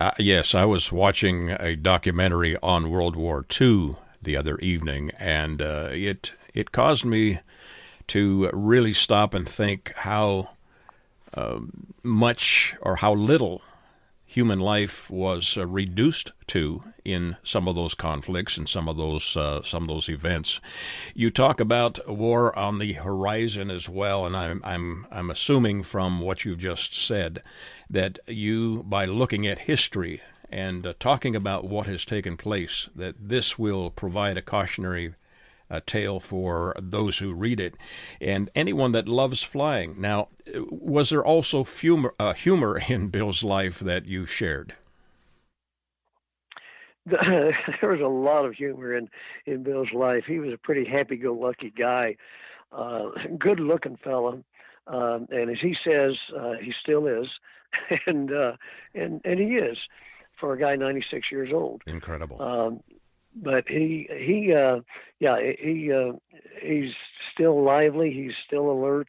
[0.00, 5.60] Uh, yes, I was watching a documentary on World War II the other evening, and
[5.60, 7.40] uh, it it caused me
[8.06, 10.50] to really stop and think how
[11.34, 11.58] uh,
[12.04, 13.60] much or how little
[14.38, 19.36] human life was uh, reduced to in some of those conflicts and some of those
[19.36, 20.60] uh, some of those events.
[21.12, 26.20] You talk about war on the horizon as well, and I'm I'm I'm assuming from
[26.20, 27.42] what you've just said
[27.90, 30.22] that you, by looking at history
[30.52, 35.14] and uh, talking about what has taken place, that this will provide a cautionary
[35.70, 37.74] a tale for those who read it
[38.20, 40.00] and anyone that loves flying.
[40.00, 40.28] Now,
[40.70, 44.74] was there also humor, uh, humor in Bill's life that you shared?
[47.80, 49.08] there was a lot of humor in
[49.46, 50.24] in Bill's life.
[50.26, 52.16] He was a pretty happy-go-lucky guy,
[52.70, 54.44] uh, good-looking fellow,
[54.86, 57.26] um, and as he says, uh, he still is,
[58.06, 58.52] and uh,
[58.94, 59.78] and and he is
[60.38, 61.82] for a guy 96 years old.
[61.86, 62.40] Incredible.
[62.40, 62.80] Um,
[63.42, 64.80] but he he uh
[65.20, 66.12] yeah he uh
[66.62, 66.92] he's
[67.32, 69.08] still lively he's still alert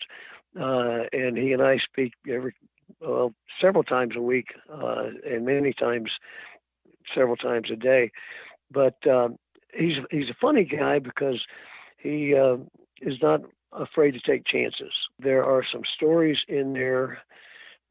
[0.60, 2.54] uh and he and i speak every
[3.02, 6.12] well several times a week uh and many times
[7.14, 8.12] several times a day.
[8.72, 9.38] But um
[9.74, 11.42] he's he's a funny guy because
[11.98, 12.58] he uh
[13.02, 13.42] is not
[13.74, 14.94] afraid to take chances.
[15.20, 17.20] There are some stories in there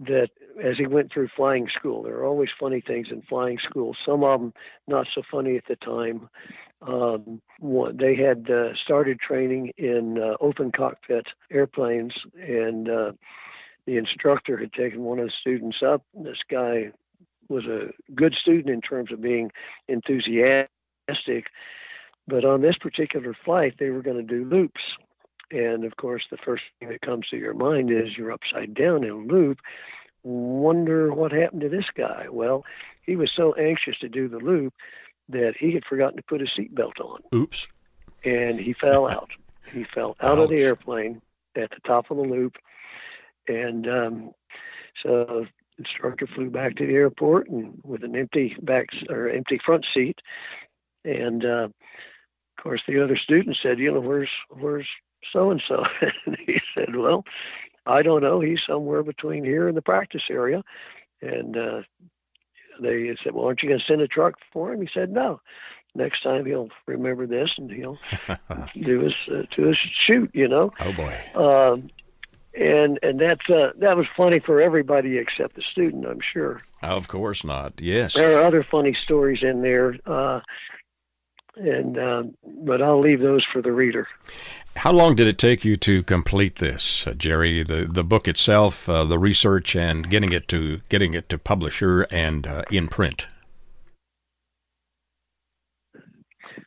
[0.01, 0.31] that
[0.63, 3.97] as he went through flying school, there are always funny things in flying school.
[4.07, 4.53] Some of them
[4.87, 6.29] not so funny at the time.
[6.83, 13.13] Um, one, they had uh, started training in uh, open cockpit airplanes, and uh,
[13.87, 16.03] the instructor had taken one of the students up.
[16.15, 16.93] This guy
[17.49, 19.51] was a good student in terms of being
[19.89, 20.69] enthusiastic,
[22.29, 24.83] but on this particular flight, they were going to do loops.
[25.51, 29.05] And of course, the first thing that comes to your mind is you're upside down
[29.05, 29.59] in a loop.
[30.23, 32.27] Wonder what happened to this guy?
[32.31, 32.65] Well,
[33.03, 34.75] he was so anxious to do the loop
[35.29, 37.21] that he had forgotten to put his seatbelt on.
[37.35, 37.69] Oops.
[38.25, 39.31] And he fell out.
[39.73, 40.45] he fell out Ouch.
[40.45, 41.23] of the airplane
[41.57, 42.57] at the top of the loop.
[43.47, 44.31] And um,
[45.03, 45.47] so
[45.79, 50.19] instructor flew back to the airport and with an empty back or empty front seat.
[51.05, 54.89] And uh, of course, the other student said, "You know, where's where's
[55.33, 55.85] so and so.
[56.27, 57.25] And he said, Well,
[57.87, 58.41] I don't know.
[58.41, 60.63] He's somewhere between here and the practice area.
[61.23, 61.83] And uh,
[62.81, 64.81] they said, Well, aren't you going to send a truck for him?
[64.81, 65.41] He said, No.
[65.95, 67.99] Next time he'll remember this and he'll
[68.83, 69.77] do his uh, to his
[70.07, 70.71] shoot, you know.
[70.81, 71.21] Oh boy.
[71.35, 71.91] Um,
[72.55, 76.63] and and that's uh, that was funny for everybody except the student, I'm sure.
[76.83, 77.81] Of course not.
[77.81, 78.15] Yes.
[78.15, 79.97] There are other funny stories in there.
[80.07, 80.41] Uh,
[81.57, 82.23] and uh,
[82.65, 84.07] but I'll leave those for the reader.
[84.79, 87.65] How long did it take you to complete this, uh, Jerry?
[87.65, 92.03] The the book itself, uh, the research, and getting it to getting it to publisher
[92.13, 93.27] and uh, in print.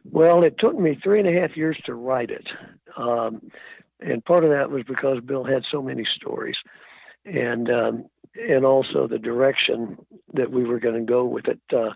[0.04, 2.46] Well, it took me three and a half years to write it,
[2.98, 3.50] um,
[4.02, 6.58] and part of that was because Bill had so many stories,
[7.24, 9.98] and um, and also the direction
[10.34, 11.94] that we were going to go with it uh,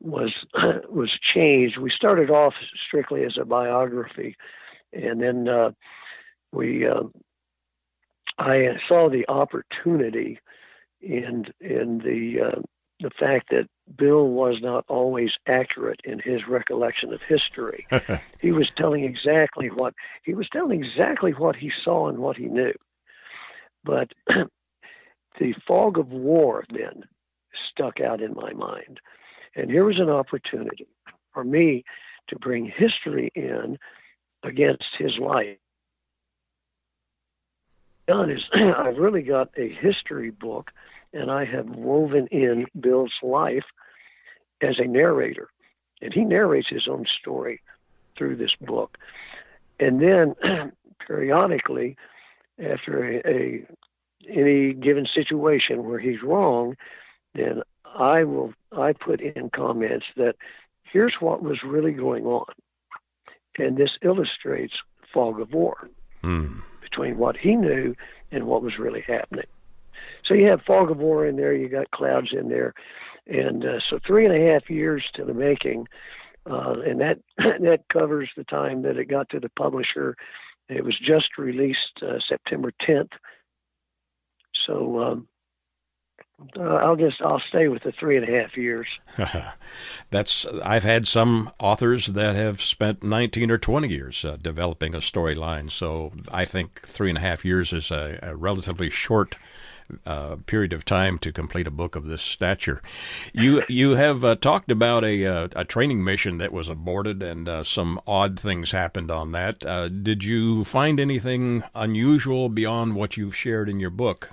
[0.00, 0.32] was
[0.88, 1.78] was changed.
[1.78, 2.54] We started off
[2.88, 4.36] strictly as a biography,
[4.92, 5.70] and then uh,
[6.52, 7.04] we uh,
[8.38, 10.38] I saw the opportunity
[11.00, 12.60] in in the uh,
[13.00, 17.86] the fact that Bill was not always accurate in his recollection of history.
[18.42, 22.46] he was telling exactly what he was telling exactly what he saw and what he
[22.46, 22.74] knew.
[23.84, 24.12] But
[25.38, 27.04] the fog of war then
[27.68, 29.00] stuck out in my mind.
[29.56, 30.86] And here was an opportunity
[31.32, 31.84] for me
[32.28, 33.78] to bring history in
[34.42, 35.56] against his life.
[38.08, 40.70] Done is I've really got a history book,
[41.12, 43.64] and I have woven in Bill's life
[44.60, 45.48] as a narrator,
[46.02, 47.60] and he narrates his own story
[48.16, 48.98] through this book.
[49.78, 50.34] And then
[51.06, 51.96] periodically,
[52.58, 53.66] after a, a
[54.28, 56.76] any given situation where he's wrong,
[57.34, 60.36] then I will I put in comments that
[60.82, 62.52] here's what was really going on,
[63.60, 64.74] and this illustrates
[65.12, 65.88] fog of war
[66.22, 66.60] mm.
[66.80, 67.94] between what he knew
[68.32, 69.46] and what was really happening.
[70.24, 72.74] So you have fog of war in there, you got clouds in there,
[73.26, 75.88] and uh, so three and a half years to the making,
[76.50, 80.16] uh, and that that covers the time that it got to the publisher.
[80.68, 83.10] It was just released uh, September 10th.
[84.66, 85.28] So um,
[86.56, 88.86] uh, I'll just I'll stay with the three and a half years.
[90.10, 94.98] That's I've had some authors that have spent 19 or 20 years uh, developing a
[94.98, 95.70] storyline.
[95.70, 99.36] So I think three and a half years is a, a relatively short.
[100.06, 102.80] Uh, period of time to complete a book of this stature.
[103.32, 107.48] You you have uh, talked about a uh, a training mission that was aborted and
[107.48, 109.66] uh, some odd things happened on that.
[109.66, 114.30] Uh, did you find anything unusual beyond what you've shared in your book?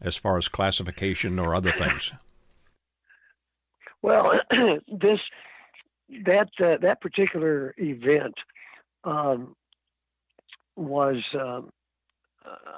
[0.00, 2.12] As far as classification or other things?
[4.02, 4.32] Well,
[4.88, 5.20] this
[6.24, 8.34] that uh, that particular event
[9.04, 9.56] um,
[10.76, 11.22] was.
[11.34, 11.70] Um,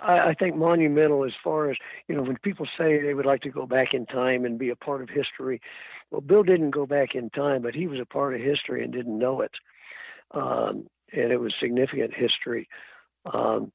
[0.01, 1.77] I, I, think monumental as far as
[2.09, 4.71] you know when people say they would like to go back in time and be
[4.71, 5.61] a part of history.
[6.11, 8.91] Well, Bill didn't go back in time, but he was a part of history and
[8.91, 9.53] didn't know it,
[10.31, 12.67] um, and it was significant history.
[13.31, 13.71] Um,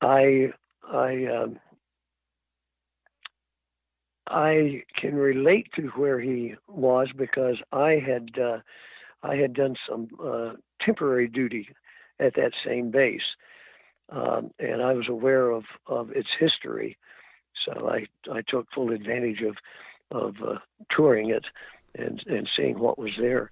[0.00, 0.52] I
[0.90, 1.58] I um,
[4.30, 8.58] I can relate to where he was because I had uh,
[9.22, 11.68] I had done some uh, temporary duty
[12.20, 13.34] at that same base,
[14.08, 16.96] um, and I was aware of of its history.
[17.64, 19.56] So I I took full advantage of
[20.12, 20.58] of uh,
[20.90, 21.46] touring it
[21.96, 23.50] and and seeing what was there.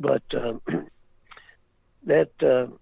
[0.00, 0.62] But um,
[2.06, 2.72] that uh,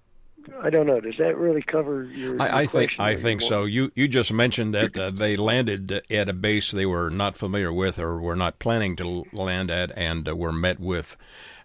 [0.60, 1.00] I don't know.
[1.00, 2.40] Does that really cover your?
[2.40, 3.64] I, I think I think so.
[3.64, 7.72] You you just mentioned that uh, they landed at a base they were not familiar
[7.72, 11.16] with or were not planning to land at, and uh, were met with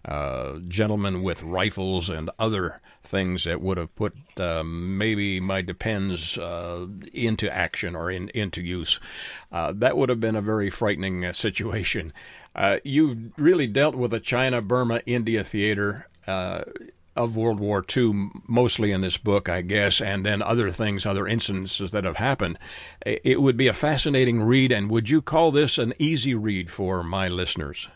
[0.04, 6.38] uh, gentlemen with rifles and other things that would have put um, maybe my depends
[6.38, 9.00] uh, into action or in, into use.
[9.50, 12.12] Uh, that would have been a very frightening uh, situation.
[12.84, 16.08] you've really dealt with the China, Burma, India theater
[17.18, 21.24] of World War II, mostly in this book, I guess, and then other things, other
[21.24, 22.58] incidences that have happened.
[23.04, 27.02] It would be a fascinating read, and would you call this an easy read for
[27.02, 27.88] my listeners?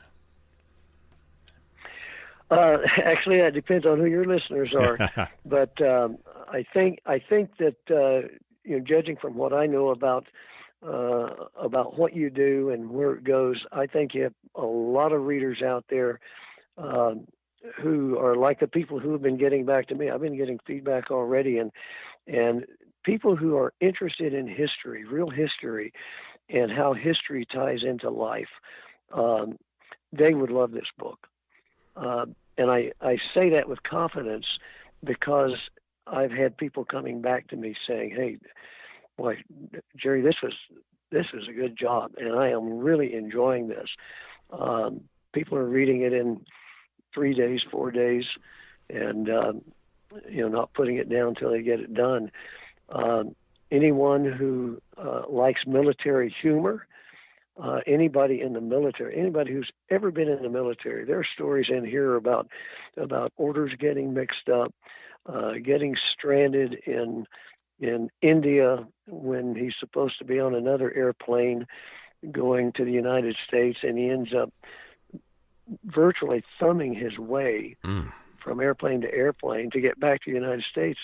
[2.51, 4.99] Uh, actually, that depends on who your listeners are.
[5.47, 8.29] but um, I think I think that uh,
[8.65, 10.27] you know, judging from what I know about
[10.85, 15.13] uh, about what you do and where it goes, I think you have a lot
[15.13, 16.19] of readers out there
[16.77, 17.27] um,
[17.81, 20.11] who are like the people who have been getting back to me.
[20.11, 21.71] I've been getting feedback already, and
[22.27, 22.67] and
[23.05, 25.93] people who are interested in history, real history,
[26.49, 28.49] and how history ties into life,
[29.13, 29.59] um,
[30.13, 31.27] they would love this book.
[31.97, 32.27] Uh,
[32.59, 34.47] and I, I say that with confidence
[35.05, 35.55] because
[36.07, 38.39] I've had people coming back to me saying, "Hey,
[39.17, 39.43] boy,
[39.97, 40.55] Jerry, this was
[41.11, 43.89] this was a good job, and I am really enjoying this."
[44.51, 46.45] Um, people are reading it in
[47.15, 48.25] three days, four days,
[48.89, 49.63] and um,
[50.29, 52.31] you know not putting it down until they get it done.
[52.89, 53.35] Um,
[53.71, 56.87] anyone who uh, likes military humor,
[57.61, 61.67] uh, anybody in the military, anybody who's ever been in the military, there are stories
[61.69, 62.49] in here about
[62.97, 64.75] about orders getting mixed up,
[65.27, 67.27] uh, getting stranded in
[67.81, 71.67] in India when he's supposed to be on another airplane
[72.31, 74.53] going to the United States, and he ends up
[75.85, 78.11] virtually thumbing his way mm.
[78.43, 80.99] from airplane to airplane to get back to the United States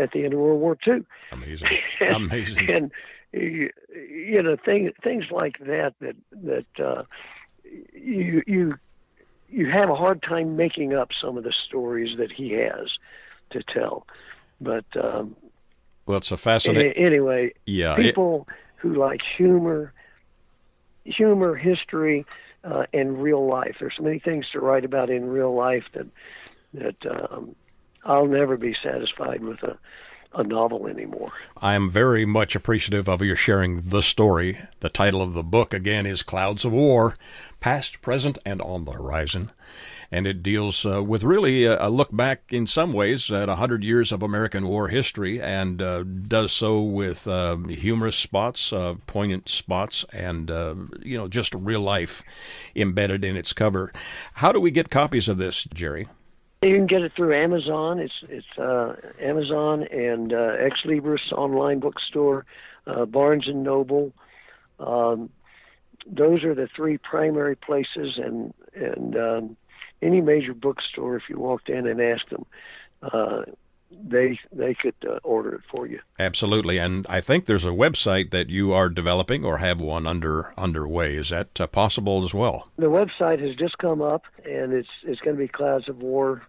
[0.00, 1.04] at the end of World War II.
[1.32, 1.68] Amazing,
[2.00, 2.70] and, amazing.
[2.70, 2.92] And
[3.32, 7.02] you know, things things like that that that uh,
[7.92, 8.74] you you
[9.48, 12.98] you have a hard time making up some of the stories that he has
[13.50, 14.06] to tell,
[14.60, 15.36] but um,
[16.06, 16.92] Well, it's a fascinating.
[16.92, 18.54] Anyway, yeah, people it...
[18.76, 19.92] who like humor,
[21.04, 22.24] humor, history,
[22.64, 23.76] uh, and real life.
[23.80, 26.06] There's so many things to write about in real life that
[26.74, 27.54] that um,
[28.04, 29.78] I'll never be satisfied with a
[30.36, 31.32] a novel anymore.
[31.56, 34.58] I am very much appreciative of your sharing the story.
[34.80, 37.14] The title of the book, again, is Clouds of War
[37.60, 39.46] Past, Present, and on the Horizon.
[40.12, 43.82] And it deals uh, with really a, a, look back, in some ways, at 100
[43.82, 49.48] years of American war history and uh, does so with uh, humorous spots, uh, poignant
[49.48, 52.22] spots, and, uh, you know, just real life
[52.76, 53.92] embedded in its cover.
[54.34, 56.06] How do we get copies of this, Jerry?
[56.62, 57.98] You can get it through Amazon.
[57.98, 62.46] It's it's uh, Amazon and uh, Xlibris online bookstore,
[62.86, 64.12] uh, Barnes and Noble.
[64.80, 65.30] Um,
[66.06, 69.56] those are the three primary places, and and um,
[70.00, 71.16] any major bookstore.
[71.16, 72.46] If you walked in and asked them,
[73.02, 73.42] uh,
[73.90, 76.00] they they could uh, order it for you.
[76.18, 80.52] Absolutely, and I think there's a website that you are developing or have one under
[80.56, 81.16] underway.
[81.16, 82.68] Is that uh, possible as well?
[82.76, 86.42] The website has just come up, and it's it's going to be Clouds of War,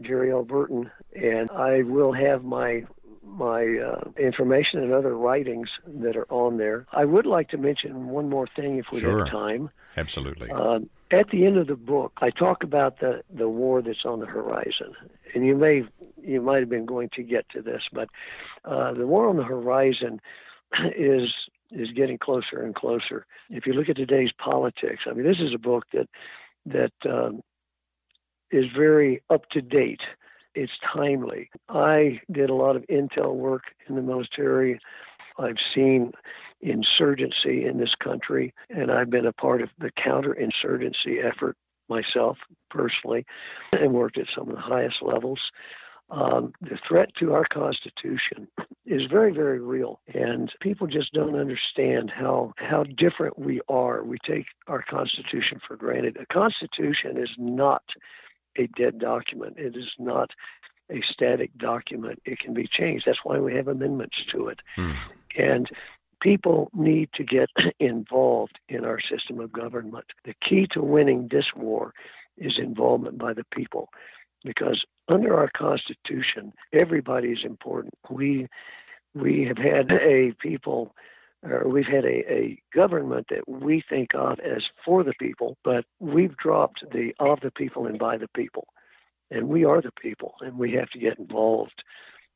[0.00, 0.44] Jerry L.
[0.44, 2.84] Burton, and I will have my
[3.22, 6.86] my uh, information and other writings that are on there.
[6.92, 9.24] I would like to mention one more thing if we sure.
[9.24, 9.70] have time.
[9.96, 10.50] Absolutely.
[10.50, 10.80] Uh,
[11.10, 14.26] at the end of the book, I talk about the the war that's on the
[14.26, 14.94] horizon,
[15.34, 15.84] and you may
[16.22, 18.08] you might have been going to get to this, but
[18.64, 20.20] uh, the war on the horizon
[20.96, 21.32] is
[21.70, 23.26] is getting closer and closer.
[23.50, 26.08] If you look at today's politics, I mean, this is a book that
[26.66, 27.40] that um,
[28.50, 30.02] is very up to date.
[30.54, 31.50] It's timely.
[31.68, 34.80] I did a lot of intel work in the military.
[35.38, 36.12] I've seen
[36.60, 41.56] insurgency in this country, and I've been a part of the counterinsurgency effort
[41.88, 42.36] myself
[42.70, 43.24] personally
[43.78, 45.40] and worked at some of the highest levels.
[46.10, 48.48] Um, the threat to our Constitution
[48.86, 54.02] is very, very real, and people just don't understand how how different we are.
[54.02, 56.16] We take our Constitution for granted.
[56.16, 57.82] A Constitution is not
[58.56, 59.58] a dead document.
[59.58, 60.30] It is not
[60.90, 62.22] a static document.
[62.24, 63.04] It can be changed.
[63.06, 64.60] That's why we have amendments to it.
[64.76, 64.92] Hmm.
[65.36, 65.68] And
[66.20, 67.48] people need to get
[67.80, 70.06] involved in our system of government.
[70.24, 71.92] The key to winning this war
[72.36, 73.88] is involvement by the people
[74.44, 78.46] because under our constitution everybody is important we
[79.14, 80.94] we have had a people
[81.42, 85.84] or we've had a, a government that we think of as for the people but
[85.98, 88.68] we've dropped the of the people and by the people
[89.30, 91.82] and we are the people and we have to get involved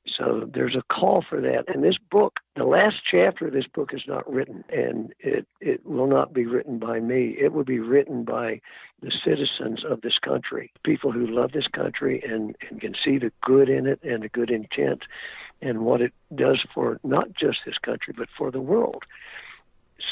[0.07, 1.65] so there's a call for that.
[1.69, 5.87] And this book, the last chapter of this book is not written, and it, it
[5.87, 7.37] will not be written by me.
[7.39, 8.61] It will be written by
[9.01, 13.33] the citizens of this country, people who love this country and, and can see the
[13.43, 15.03] good in it and the good intent
[15.61, 19.05] and what it does for not just this country, but for the world.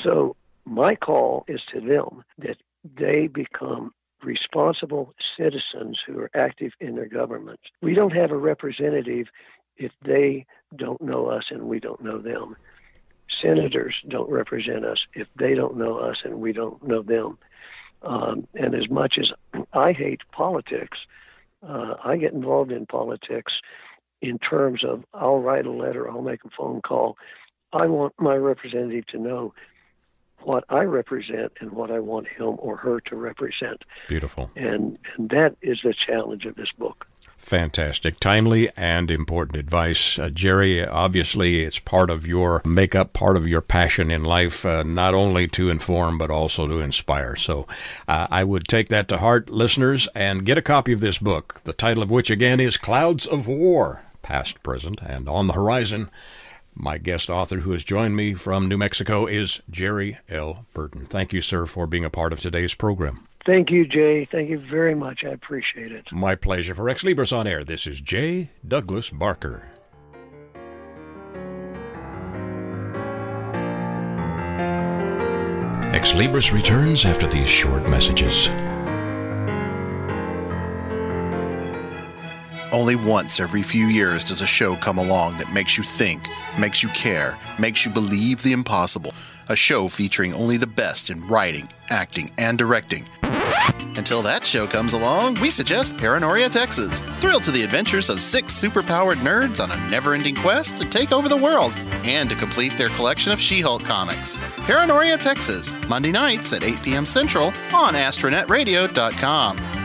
[0.04, 6.94] So my call is to them that they become responsible citizens who are active in
[6.94, 7.62] their governments.
[7.82, 9.26] We don't have a representative
[9.80, 12.54] if they don't know us and we don't know them.
[13.42, 17.38] Senators don't represent us if they don't know us and we don't know them.
[18.02, 19.32] Um, and as much as
[19.72, 20.98] I hate politics,
[21.66, 23.52] uh, I get involved in politics
[24.20, 27.16] in terms of I'll write a letter, I'll make a phone call.
[27.72, 29.54] I want my representative to know
[30.42, 33.82] what I represent and what I want him or her to represent.
[34.08, 34.50] Beautiful.
[34.56, 37.06] And, and that is the challenge of this book.
[37.40, 38.20] Fantastic.
[38.20, 40.20] Timely and important advice.
[40.20, 44.84] Uh, Jerry, obviously, it's part of your makeup, part of your passion in life, uh,
[44.84, 47.34] not only to inform, but also to inspire.
[47.34, 47.66] So
[48.06, 51.60] uh, I would take that to heart, listeners, and get a copy of this book,
[51.64, 56.08] the title of which, again, is Clouds of War Past, Present, and On the Horizon.
[56.74, 60.66] My guest author who has joined me from New Mexico is Jerry L.
[60.72, 61.06] Burton.
[61.06, 63.26] Thank you, sir, for being a part of today's program.
[63.46, 64.26] Thank you, Jay.
[64.30, 65.24] Thank you very much.
[65.24, 66.12] I appreciate it.
[66.12, 66.74] My pleasure.
[66.74, 69.70] For Xlibris on Air, this is Jay Douglas Barker.
[75.94, 78.48] Xlibris returns after these short messages.
[82.72, 86.28] Only once every few years does a show come along that makes you think,
[86.58, 89.12] makes you care, makes you believe the impossible.
[89.50, 93.06] A show featuring only the best in writing, acting, and directing
[93.96, 97.00] until that show comes along, we suggest Paranoria Texas.
[97.18, 101.12] Thrill to the adventures of six superpowered nerds on a never ending quest to take
[101.12, 101.72] over the world
[102.04, 104.38] and to complete their collection of She Hulk comics.
[104.58, 107.06] Paranoria Texas, Monday nights at 8 p.m.
[107.06, 109.79] Central on astronetradio.com.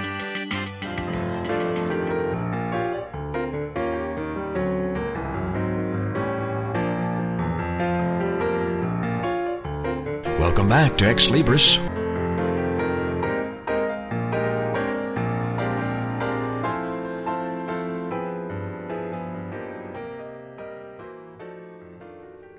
[10.65, 11.77] Welcome back to Xlibris.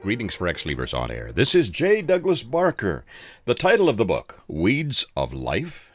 [0.03, 1.33] Greetings for Xlibris on air.
[1.33, 2.01] This is J.
[2.01, 3.05] Douglas Barker.
[3.45, 5.91] The title of the book, Weeds of Life,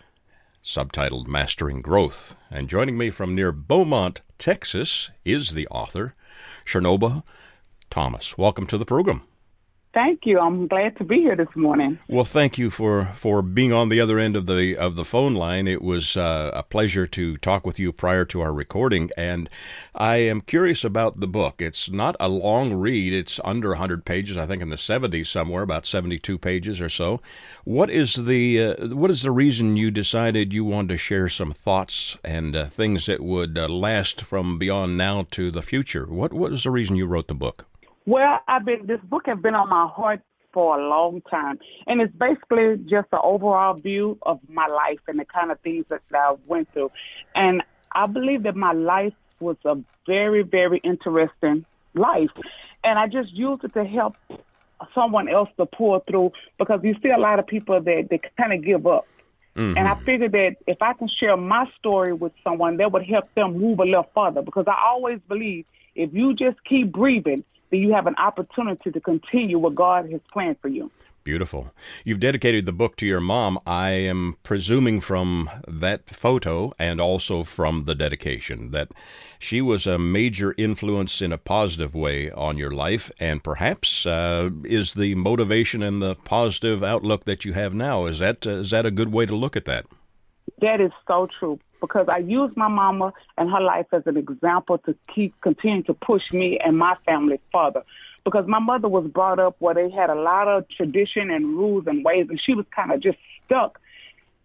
[0.61, 2.35] subtitled Mastering Growth.
[2.49, 6.15] And joining me from near Beaumont, Texas, is the author,
[6.65, 7.23] Cherneva
[7.89, 8.37] Thomas.
[8.37, 9.23] Welcome to the program.
[9.93, 10.39] Thank you.
[10.39, 11.99] I'm glad to be here this morning.
[12.07, 15.33] Well, thank you for, for being on the other end of the of the phone
[15.33, 15.67] line.
[15.67, 19.49] It was uh, a pleasure to talk with you prior to our recording, and
[19.93, 21.61] I am curious about the book.
[21.61, 25.63] It's not a long read; it's under 100 pages, I think, in the 70s somewhere,
[25.63, 27.19] about 72 pages or so.
[27.65, 31.51] What is the uh, what is the reason you decided you wanted to share some
[31.51, 36.05] thoughts and uh, things that would uh, last from beyond now to the future?
[36.05, 37.65] What what is the reason you wrote the book?
[38.05, 40.21] Well, I've been this book has been on my heart
[40.53, 45.19] for a long time, and it's basically just an overall view of my life and
[45.19, 46.91] the kind of things that I went through.
[47.35, 49.77] And I believe that my life was a
[50.07, 52.31] very, very interesting life,
[52.83, 54.15] and I just used it to help
[54.95, 58.53] someone else to pull through because you see a lot of people that they kind
[58.53, 59.07] of give up.
[59.55, 59.77] Mm-hmm.
[59.77, 63.33] And I figured that if I can share my story with someone, that would help
[63.35, 64.41] them move a little further.
[64.41, 68.99] Because I always believe if you just keep breathing, then you have an opportunity to
[68.99, 70.91] continue what God has planned for you.
[71.23, 71.71] Beautiful.
[72.03, 73.59] You've dedicated the book to your mom.
[73.67, 78.91] I am presuming from that photo and also from the dedication that
[79.37, 84.49] she was a major influence in a positive way on your life and perhaps uh,
[84.63, 88.07] is the motivation and the positive outlook that you have now.
[88.07, 89.85] Is that, uh, is that a good way to look at that?
[90.59, 94.77] That is so true because I use my mama and her life as an example
[94.79, 97.83] to keep continue to push me and my family further.
[98.23, 101.87] Because my mother was brought up where they had a lot of tradition and rules
[101.87, 103.79] and ways, and she was kind of just stuck.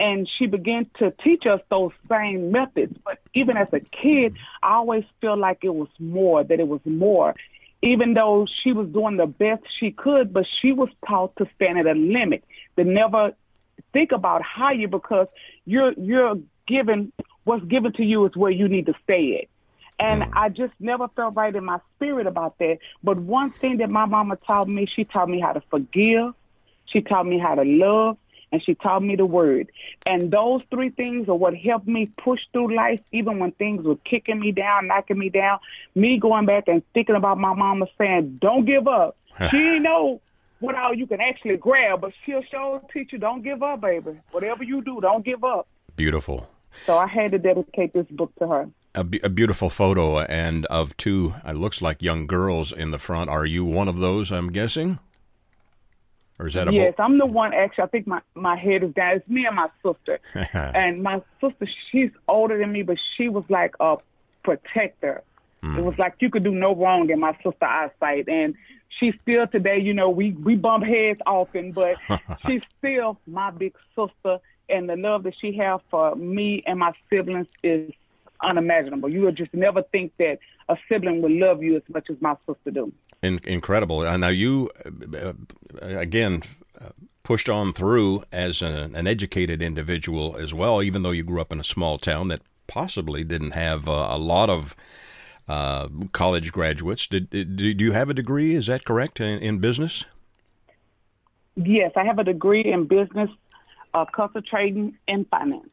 [0.00, 2.98] And she began to teach us those same methods.
[3.04, 6.80] But even as a kid, I always felt like it was more, that it was
[6.84, 7.34] more.
[7.82, 11.78] Even though she was doing the best she could, but she was taught to stand
[11.78, 12.44] at a limit,
[12.76, 13.34] to never
[13.92, 15.28] think about higher because
[15.64, 17.12] you're you're given
[17.46, 19.48] what's given to you is where you need to stay at.
[20.04, 20.30] And mm.
[20.34, 22.78] I just never felt right in my spirit about that.
[23.02, 26.34] But one thing that my mama taught me, she taught me how to forgive,
[26.86, 28.18] she taught me how to love,
[28.52, 29.70] and she taught me the word.
[30.04, 33.96] And those three things are what helped me push through life, even when things were
[33.96, 35.60] kicking me down, knocking me down.
[35.94, 39.16] Me going back and thinking about my mama saying, "Don't give up."
[39.50, 40.20] she didn't know
[40.58, 44.18] what all you can actually grab, but she'll show teach you, "Don't give up, baby.
[44.32, 46.48] Whatever you do, don't give up." Beautiful.
[46.84, 48.68] So I had to dedicate this book to her.
[48.94, 53.28] A, a beautiful photo and of two, it looks like young girls in the front.
[53.30, 54.32] Are you one of those?
[54.32, 54.98] I'm guessing.
[56.38, 56.94] Or is that a yes?
[56.96, 57.54] Bo- I'm the one.
[57.54, 59.16] Actually, I think my my head is down.
[59.16, 60.20] It's me and my sister.
[60.52, 63.96] and my sister, she's older than me, but she was like a
[64.42, 65.22] protector.
[65.62, 65.78] Mm.
[65.78, 68.54] It was like you could do no wrong in my sister eyesight, and
[68.98, 69.78] she's still today.
[69.78, 71.96] You know, we we bump heads often, but
[72.46, 76.92] she's still my big sister and the love that she has for me and my
[77.10, 77.92] siblings is
[78.42, 79.12] unimaginable.
[79.12, 80.38] You would just never think that
[80.68, 82.92] a sibling would love you as much as my sister do.
[83.22, 84.00] In- incredible.
[84.18, 84.70] Now you,
[85.20, 85.32] uh,
[85.80, 86.42] again,
[86.80, 86.90] uh,
[87.22, 91.52] pushed on through as a, an educated individual as well, even though you grew up
[91.52, 94.76] in a small town that possibly didn't have uh, a lot of
[95.48, 97.06] uh, college graduates.
[97.06, 98.54] Did, did, did you have a degree?
[98.54, 100.04] Is that correct in, in business?
[101.54, 103.30] Yes, I have a degree in business
[103.96, 105.70] uh, concentrating in finance.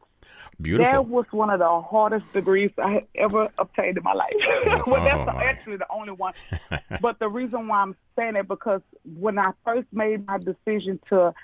[0.58, 0.92] Beautiful.
[0.92, 4.32] That was one of the hardest degrees I ever obtained in my life.
[4.86, 6.32] well, that's oh, actually the only one.
[7.02, 11.34] but the reason why I'm saying it because when I first made my decision to,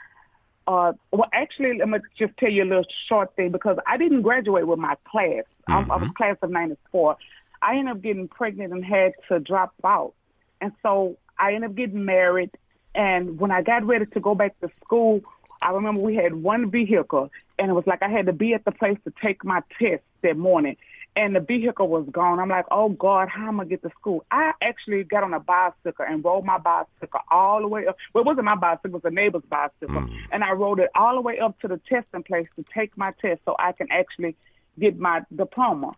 [0.66, 4.22] uh, well, actually, let me just tell you a little short thing because I didn't
[4.22, 5.44] graduate with my class.
[5.68, 5.72] Mm-hmm.
[5.72, 6.12] I, I was mm-hmm.
[6.12, 7.18] class of '94.
[7.60, 10.14] I ended up getting pregnant and had to drop out,
[10.62, 12.52] and so I ended up getting married.
[12.94, 15.20] And when I got ready to go back to school,
[15.62, 18.64] I remember we had one vehicle, and it was like I had to be at
[18.64, 20.76] the place to take my test that morning,
[21.16, 22.38] and the vehicle was gone.
[22.38, 24.24] I'm like, oh God, how am I get to school?
[24.30, 27.96] I actually got on a bicycle and rode my bicycle all the way up.
[28.14, 30.16] Well, it wasn't my bicycle; it was a neighbor's bicycle, mm.
[30.32, 33.12] and I rode it all the way up to the testing place to take my
[33.20, 34.36] test, so I can actually
[34.78, 35.92] get my diploma.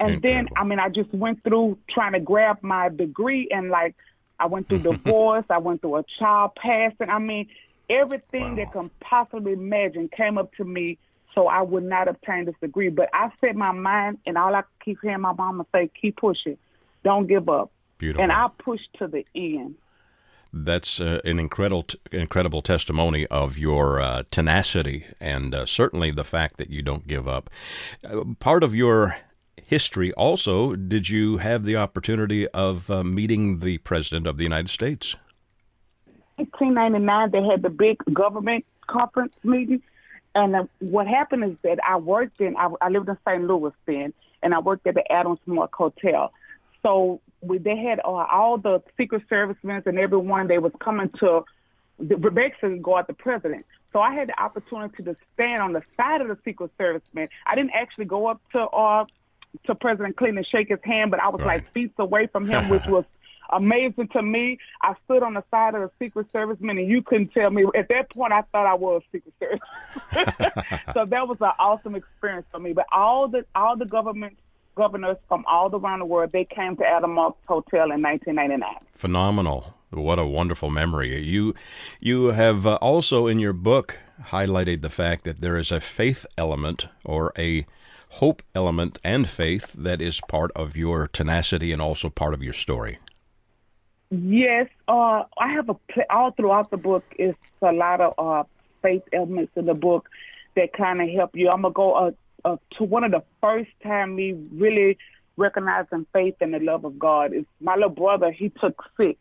[0.00, 0.50] And Incredible.
[0.50, 3.94] then, I mean, I just went through trying to grab my degree, and like,
[4.38, 7.10] I went through divorce, I went through a child passing.
[7.10, 7.48] I mean,
[7.90, 8.56] Everything wow.
[8.56, 10.98] that can possibly imagine came up to me
[11.34, 12.88] so I would not obtain this degree.
[12.88, 16.56] But I set my mind, and all I keep hearing my mama say, keep pushing.
[17.02, 17.70] Don't give up.
[17.98, 18.22] Beautiful.
[18.22, 19.76] And I pushed to the end.
[20.52, 26.58] That's uh, an incredible, incredible testimony of your uh, tenacity and uh, certainly the fact
[26.58, 27.50] that you don't give up.
[28.08, 29.16] Uh, part of your
[29.56, 34.70] history also, did you have the opportunity of uh, meeting the President of the United
[34.70, 35.16] States?
[36.36, 39.82] 1999, they had the big government conference meeting.
[40.34, 43.44] And uh, what happened is that I worked in, I, I lived in St.
[43.44, 44.12] Louis then,
[44.42, 46.32] and I worked at the Adams Mark Hotel.
[46.82, 50.48] So we, they had uh, all the Secret Servicemen and everyone.
[50.48, 51.44] They was coming to
[51.98, 53.64] the, basically guard the president.
[53.92, 57.28] So I had the opportunity to stand on the side of the Secret Service Servicemen.
[57.46, 59.04] I didn't actually go up to uh,
[59.66, 61.62] to President Clinton and shake his hand, but I was right.
[61.62, 63.04] like feet away from him, which was
[63.50, 64.58] amazing to me.
[64.82, 67.64] I stood on the side of the Secret Serviceman, and you couldn't tell me.
[67.76, 69.60] At that point, I thought I was Secret Service.
[70.94, 72.72] so that was an awesome experience for me.
[72.72, 74.36] But all the all the government
[74.74, 78.74] governors from all around the world, they came to Adam's Mark Hotel in 1999.
[78.92, 79.74] Phenomenal.
[79.90, 81.20] What a wonderful memory.
[81.22, 81.54] You
[82.00, 83.98] you have uh, also in your book
[84.30, 87.64] highlighted the fact that there is a faith element or a
[88.14, 92.52] hope element and faith that is part of your tenacity and also part of your
[92.52, 92.98] story.
[94.22, 95.76] Yes, uh, I have a
[96.10, 98.44] all throughout the book is a lot of uh,
[98.82, 100.08] faith elements in the book
[100.54, 101.48] that kind of help you.
[101.48, 102.10] I'm gonna go uh,
[102.44, 104.98] uh, to one of the first time me really
[105.36, 108.30] recognizing faith and the love of God is my little brother.
[108.30, 109.18] He took sick,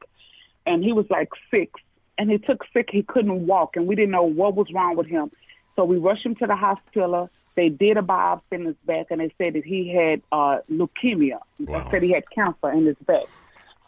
[0.65, 1.71] and he was like six,
[2.17, 2.89] and he took sick.
[2.91, 5.31] He couldn't walk, and we didn't know what was wrong with him.
[5.75, 7.31] So we rushed him to the hospital.
[7.55, 11.39] They did a biopsy in his back, and they said that he had uh, leukemia.
[11.59, 11.79] Wow.
[11.79, 13.23] They said he had cancer in his back.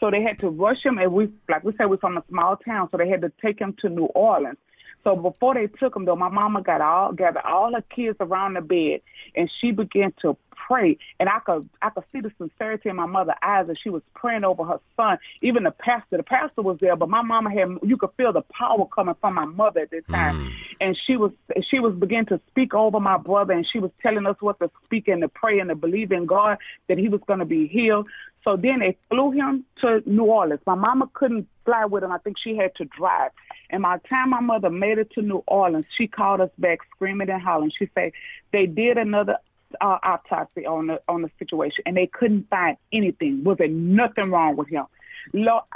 [0.05, 2.57] So they had to rush him, and we, like we said, we're from a small
[2.57, 4.59] town, so they had to take him to New Orleans.
[5.03, 8.53] So before they took him, though, my mama got all gathered all her kids around
[8.53, 9.01] the bed,
[9.35, 10.37] and she began to
[10.67, 10.97] pray.
[11.19, 14.01] And I could I could see the sincerity in my mother's eyes as she was
[14.15, 15.17] praying over her son.
[15.41, 18.41] Even the pastor, the pastor was there, but my mama had you could feel the
[18.41, 20.37] power coming from my mother at this time.
[20.37, 20.51] Mm.
[20.81, 21.31] And she was
[21.69, 24.71] she was beginning to speak over my brother, and she was telling us what to
[24.85, 27.67] speak and to pray and to believe in God that he was going to be
[27.67, 28.07] healed.
[28.45, 30.61] So then they flew him to New Orleans.
[30.67, 32.11] My mama couldn't fly with him.
[32.11, 33.31] I think she had to drive.
[33.71, 36.79] And by the time my mother made it to New Orleans, she called us back
[36.95, 37.71] screaming and hollering.
[37.77, 38.11] She said
[38.53, 39.37] they did another
[39.81, 43.43] uh, autopsy on the on the situation, and they couldn't find anything.
[43.43, 44.85] Was there nothing wrong with him?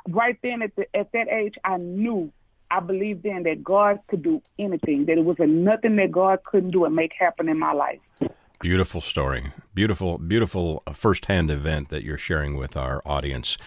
[0.07, 2.31] right then at the, at that age, I knew,
[2.69, 5.05] I believed then that God could do anything.
[5.05, 7.99] That it was nothing that God couldn't do and make happen in my life.
[8.61, 9.53] Beautiful story.
[9.73, 13.57] Beautiful, beautiful uh, firsthand event that you're sharing with our audience.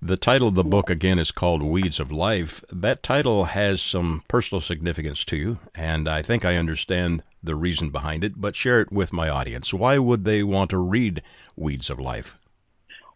[0.00, 2.62] The title of the book, again, is called Weeds of Life.
[2.70, 7.90] That title has some personal significance to you, and I think I understand the reason
[7.90, 9.74] behind it, but share it with my audience.
[9.74, 11.20] Why would they want to read
[11.56, 12.38] Weeds of Life?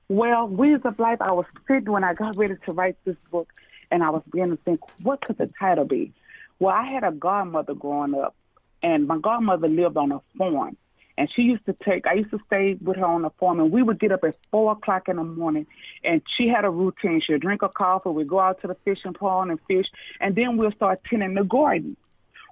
[0.08, 3.48] Well, Weeds of Life, I was sitting when I got ready to write this book,
[3.92, 6.12] and I was beginning to think, what could the title be?
[6.58, 8.34] Well, I had a godmother growing up,
[8.82, 10.76] and my godmother lived on a farm.
[11.18, 13.70] And she used to take, I used to stay with her on the farm, and
[13.70, 15.66] we would get up at four o'clock in the morning.
[16.02, 17.20] And she had a routine.
[17.20, 19.86] She'd drink a coffee, we'd go out to the fishing pond and fish,
[20.20, 21.96] and then we'll start tending the garden.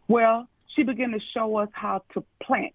[0.09, 2.75] Well, she began to show us how to plant.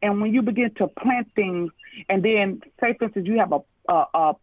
[0.00, 1.72] And when you begin to plant things,
[2.08, 4.36] and then say, for instance, you have a, a, a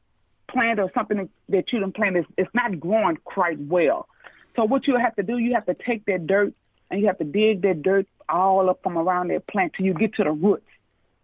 [0.49, 4.07] plant or something that you didn't plant, it's, it's not growing quite well.
[4.55, 6.53] So what you have to do, you have to take that dirt
[6.95, 9.93] and you have to dig that dirt all up from around that plant till you
[9.93, 10.65] get to the roots.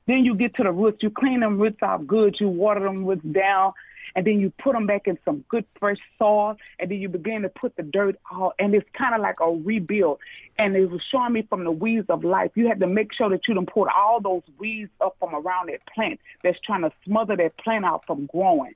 [0.06, 3.06] Then you get to the roots, you clean them roots out good, you water them
[3.06, 3.72] roots down,
[4.14, 7.44] and then you put them back in some good fresh soil, and then you begin
[7.44, 10.20] to put the dirt all, and it's kind of like a rebuild.
[10.60, 13.30] And it was showing me from the weeds of life, you had to make sure
[13.30, 16.92] that you don't put all those weeds up from around that plant that's trying to
[17.06, 18.76] smother that plant out from growing.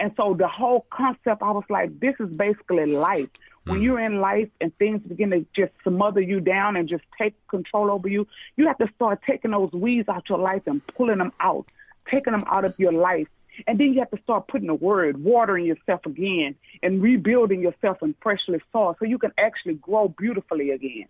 [0.00, 3.28] And so the whole concept, I was like, this is basically life.
[3.64, 3.84] When mm.
[3.84, 7.90] you're in life and things begin to just smother you down and just take control
[7.90, 8.26] over you,
[8.56, 11.66] you have to start taking those weeds out of your life and pulling them out,
[12.10, 13.28] taking them out of your life.
[13.66, 18.02] And then you have to start putting the word, watering yourself again, and rebuilding yourself
[18.02, 21.06] in freshly soil so you can actually grow beautifully again.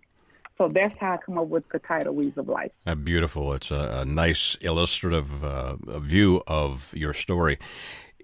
[0.59, 2.70] So that's how I come up with the title Weeds of Life.
[2.87, 3.53] Uh, beautiful.
[3.55, 7.59] It's a, a nice illustrative uh, view of your story.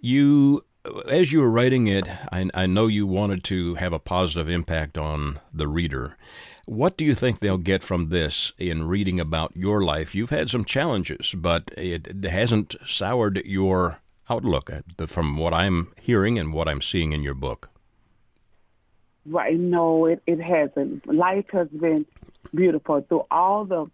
[0.01, 0.65] You,
[1.11, 4.97] as you were writing it, I, I know you wanted to have a positive impact
[4.97, 6.17] on the reader.
[6.67, 10.15] What do you think they'll get from this in reading about your life?
[10.15, 16.39] You've had some challenges, but it hasn't soured your outlook uh, from what I'm hearing
[16.39, 17.71] and what I'm seeing in your book.
[19.27, 19.59] Right.
[19.59, 21.07] No, it, it hasn't.
[21.13, 22.07] Life has been
[22.55, 23.87] beautiful through all the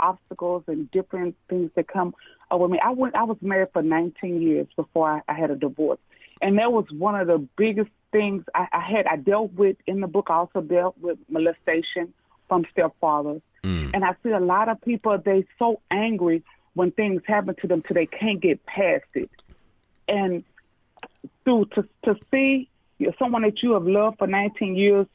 [0.00, 2.14] obstacles and different things that come
[2.50, 2.78] over me.
[2.84, 3.14] I went.
[3.14, 5.98] I was married for 19 years before I, I had a divorce,
[6.40, 9.06] And that was one of the biggest things I, I had.
[9.06, 10.26] I dealt with in the book.
[10.30, 12.12] I also dealt with molestation
[12.48, 13.42] from stepfathers.
[13.64, 13.90] Mm.
[13.94, 16.42] And I see a lot of people, they so angry
[16.74, 19.30] when things happen to them till they can't get past it.
[20.06, 20.44] And
[21.44, 22.68] through to, to see
[23.18, 25.06] someone that you have loved for 19 years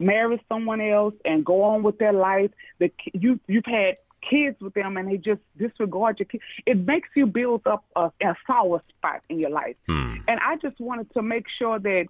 [0.00, 3.96] marry someone else and go on with their life, the, you, you've had
[4.28, 6.44] kids with them and they just disregard your kids.
[6.66, 9.76] It makes you build up a, a sour spot in your life.
[9.86, 10.16] Hmm.
[10.28, 12.06] And I just wanted to make sure that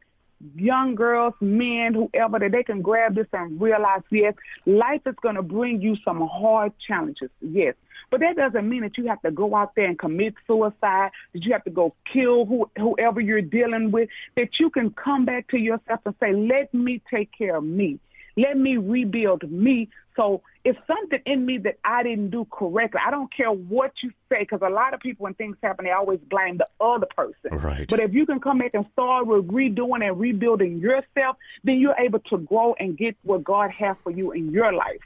[0.57, 4.35] young girls, men, whoever, that they can grab this and realize, yes,
[4.67, 7.31] life is going to bring you some hard challenges.
[7.41, 7.75] Yes.
[8.11, 11.45] But that doesn't mean that you have to go out there and commit suicide, that
[11.45, 15.49] you have to go kill who, whoever you're dealing with, that you can come back
[15.49, 18.01] to yourself and say, let me take care of me.
[18.45, 19.77] Let me rebuild me.
[20.17, 23.01] So it's something in me that I didn't do correctly.
[23.07, 25.93] I don't care what you say, because a lot of people, when things happen, they
[25.93, 27.51] always blame the other person.
[27.69, 27.89] Right.
[27.89, 32.01] But if you can come back and start with redoing and rebuilding yourself, then you're
[32.07, 35.01] able to grow and get what God has for you in your life.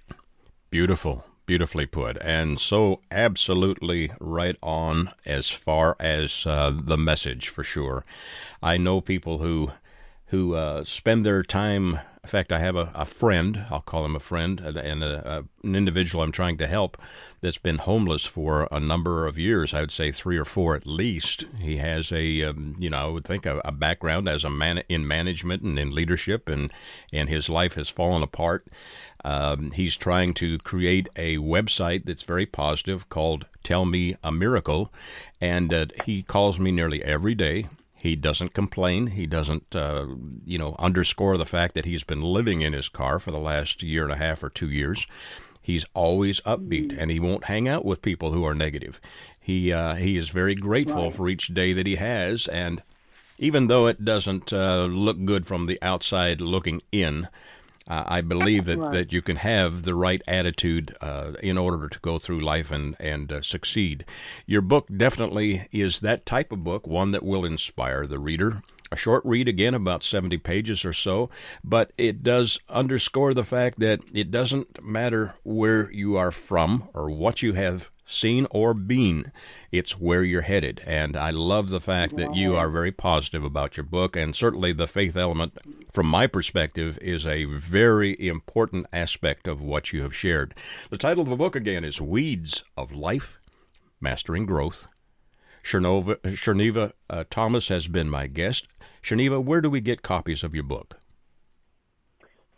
[0.70, 1.24] Beautiful.
[1.47, 8.03] Beautifully put, and so absolutely right on as far as uh, the message for sure.
[8.62, 9.72] I know people who
[10.35, 14.16] who uh, spend their time in fact, I have a, a friend, I'll call him
[14.16, 16.97] a friend, uh, and a, a, an individual I'm trying to help
[17.43, 19.74] that's been homeless for a number of years.
[19.74, 21.45] I would say three or four at least.
[21.61, 24.82] He has a, um, you know, I would think a, a, background as a man
[24.89, 26.72] in management and in leadership, and,
[27.12, 28.68] and his life has fallen apart.
[29.22, 34.91] Um, he's trying to create a website that's very positive called Tell Me a Miracle,
[35.43, 37.66] and uh, he calls me nearly every day
[38.05, 39.07] he doesn't complain.
[39.07, 40.05] He doesn't, uh,
[40.45, 43.83] you know, underscore the fact that he's been living in his car for the last
[43.83, 45.07] year and a half or two years.
[45.63, 49.01] He's always upbeat, and he won't hang out with people who are negative.
[49.41, 51.15] He uh, he is very grateful right.
[51.15, 52.83] for each day that he has, and
[53.39, 57.29] even though it doesn't uh, look good from the outside looking in,
[57.89, 61.99] uh, I believe that, that you can have the right attitude uh, in order to
[62.01, 64.05] go through life and, and uh, succeed.
[64.47, 68.62] Your book definitely is that type of book, one that will inspire the reader.
[68.91, 71.28] A short read, again, about 70 pages or so,
[71.62, 77.11] but it does underscore the fact that it doesn't matter where you are from or
[77.11, 79.33] what you have seen or been.
[79.73, 80.81] It's where you're headed.
[80.87, 84.17] And I love the fact that you are very positive about your book.
[84.17, 85.59] And certainly the faith element,
[85.93, 90.55] from my perspective, is a very important aspect of what you have shared.
[90.91, 93.39] The title of the book, again, is Weeds of Life
[94.01, 94.87] Mastering Growth.
[95.65, 98.69] Cherneva uh, Thomas has been my guest.
[99.03, 101.01] Cherneva, where do we get copies of your book?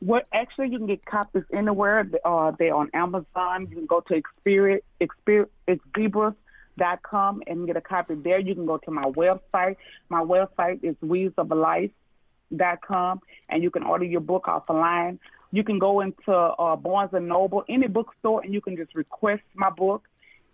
[0.00, 2.08] What actually you can get copies anywhere.
[2.24, 3.66] Uh, they're on Amazon.
[3.70, 5.50] You can go to Experience, Experience,
[5.96, 8.38] Zebras.com and get a copy there.
[8.38, 9.76] You can go to my website.
[10.08, 15.18] My website is weedsoflife.com and you can order your book offline.
[15.52, 19.42] You can go into uh, Barnes and Noble, any bookstore, and you can just request
[19.54, 20.06] my book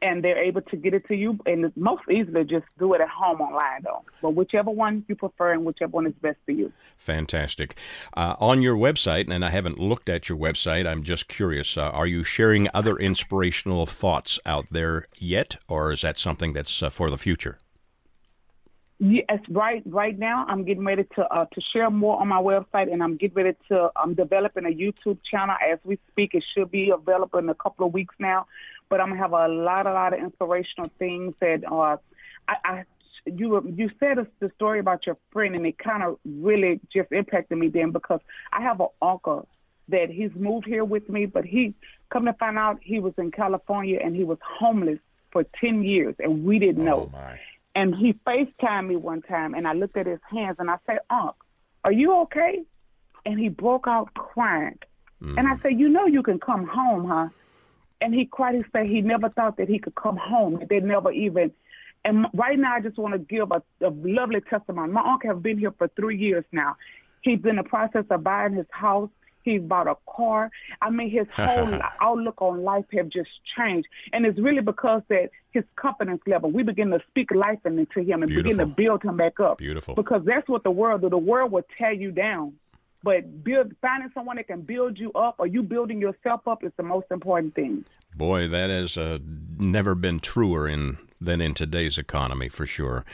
[0.03, 1.39] and they're able to get it to you.
[1.47, 4.05] And most easily just do it at home online, though.
[4.21, 6.73] But whichever one you prefer and whichever one is best for you.
[6.99, 7.77] Fantastic.
[8.17, 11.79] Uh, on your website, and I haven't looked at your website, I'm just curious.
[11.79, 16.83] Uh, are you sharing other inspirational thoughts out there yet, or is that something that's
[16.83, 17.59] uh, for the future?
[19.05, 19.83] Yes, right.
[19.85, 23.17] Right now, I'm getting ready to uh, to share more on my website, and I'm
[23.17, 23.91] getting ready to.
[23.97, 26.35] I'm developing a YouTube channel as we speak.
[26.35, 28.47] It should be available in a couple of weeks now
[28.93, 31.97] but I'm gonna have a lot, a lot of inspirational things that uh,
[32.47, 32.85] I, I
[33.25, 37.57] you you said the story about your friend, and it kind of really just impacted
[37.57, 38.21] me then because
[38.53, 39.49] I have an uncle
[39.89, 41.73] that he's moved here with me, but he
[42.11, 44.99] come to find out he was in California and he was homeless
[45.31, 47.09] for ten years, and we didn't know.
[47.11, 47.41] Oh my.
[47.75, 50.99] And he FaceTimed me one time, and I looked at his hands, and I said,
[51.09, 51.35] "Unc,
[51.83, 52.63] are you okay?"
[53.25, 54.79] And he broke out crying.
[55.23, 55.39] Mm.
[55.39, 57.29] And I said, "You know you can come home, huh?"
[58.03, 58.57] And he cried.
[58.57, 60.63] He said he never thought that he could come home.
[60.69, 61.53] They never even.
[62.05, 64.93] And right now, I just want to give a, a lovely testimony.
[64.93, 66.77] My uncle has been here for three years now.
[67.23, 69.11] He's in the process of buying his house.
[69.45, 70.51] He's bought a car.
[70.81, 75.31] I mean, his whole outlook on life have just changed, and it's really because that
[75.53, 76.51] his confidence level.
[76.51, 78.43] We begin to speak life into him and Beautiful.
[78.53, 79.59] begin to build him back up.
[79.59, 79.95] Beautiful.
[79.95, 81.03] Because that's what the world.
[81.03, 82.55] The world will tear you down.
[83.03, 86.73] But build, finding someone that can build you up or you building yourself up is
[86.77, 87.85] the most important thing.
[88.15, 89.19] Boy, that has uh,
[89.59, 93.05] never been truer in than in today's economy for sure.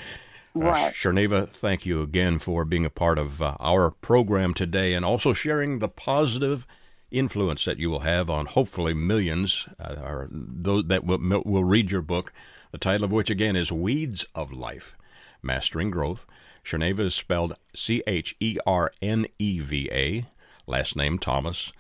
[0.57, 1.07] Uh, right.
[1.07, 5.33] Uh, thank you again for being a part of uh, our program today and also
[5.33, 6.67] sharing the positive
[7.11, 11.91] influence that you will have on hopefully millions uh, or those that will, will read
[11.91, 12.33] your book,
[12.73, 14.97] the title of which again is Weeds of Life
[15.43, 16.27] Mastering Growth.
[16.69, 20.27] Cherneva is spelled C H E R N E V A,
[20.67, 21.73] last name Thomas.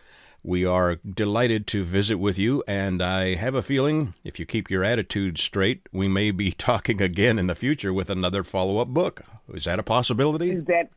[0.42, 4.70] We are delighted to visit with you, and I have a feeling if you keep
[4.70, 8.88] your attitude straight, we may be talking again in the future with another follow up
[8.88, 9.20] book.
[9.52, 10.52] Is that a possibility?
[10.52, 10.88] Is That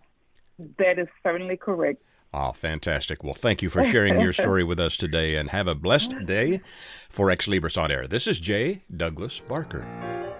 [0.77, 2.01] that is certainly correct.
[2.33, 3.25] Oh, fantastic.
[3.25, 6.61] Well, thank you for sharing your story with us today, and have a blessed day
[7.09, 8.07] for Xlibris on Air.
[8.07, 10.30] This is Jay Douglas Barker.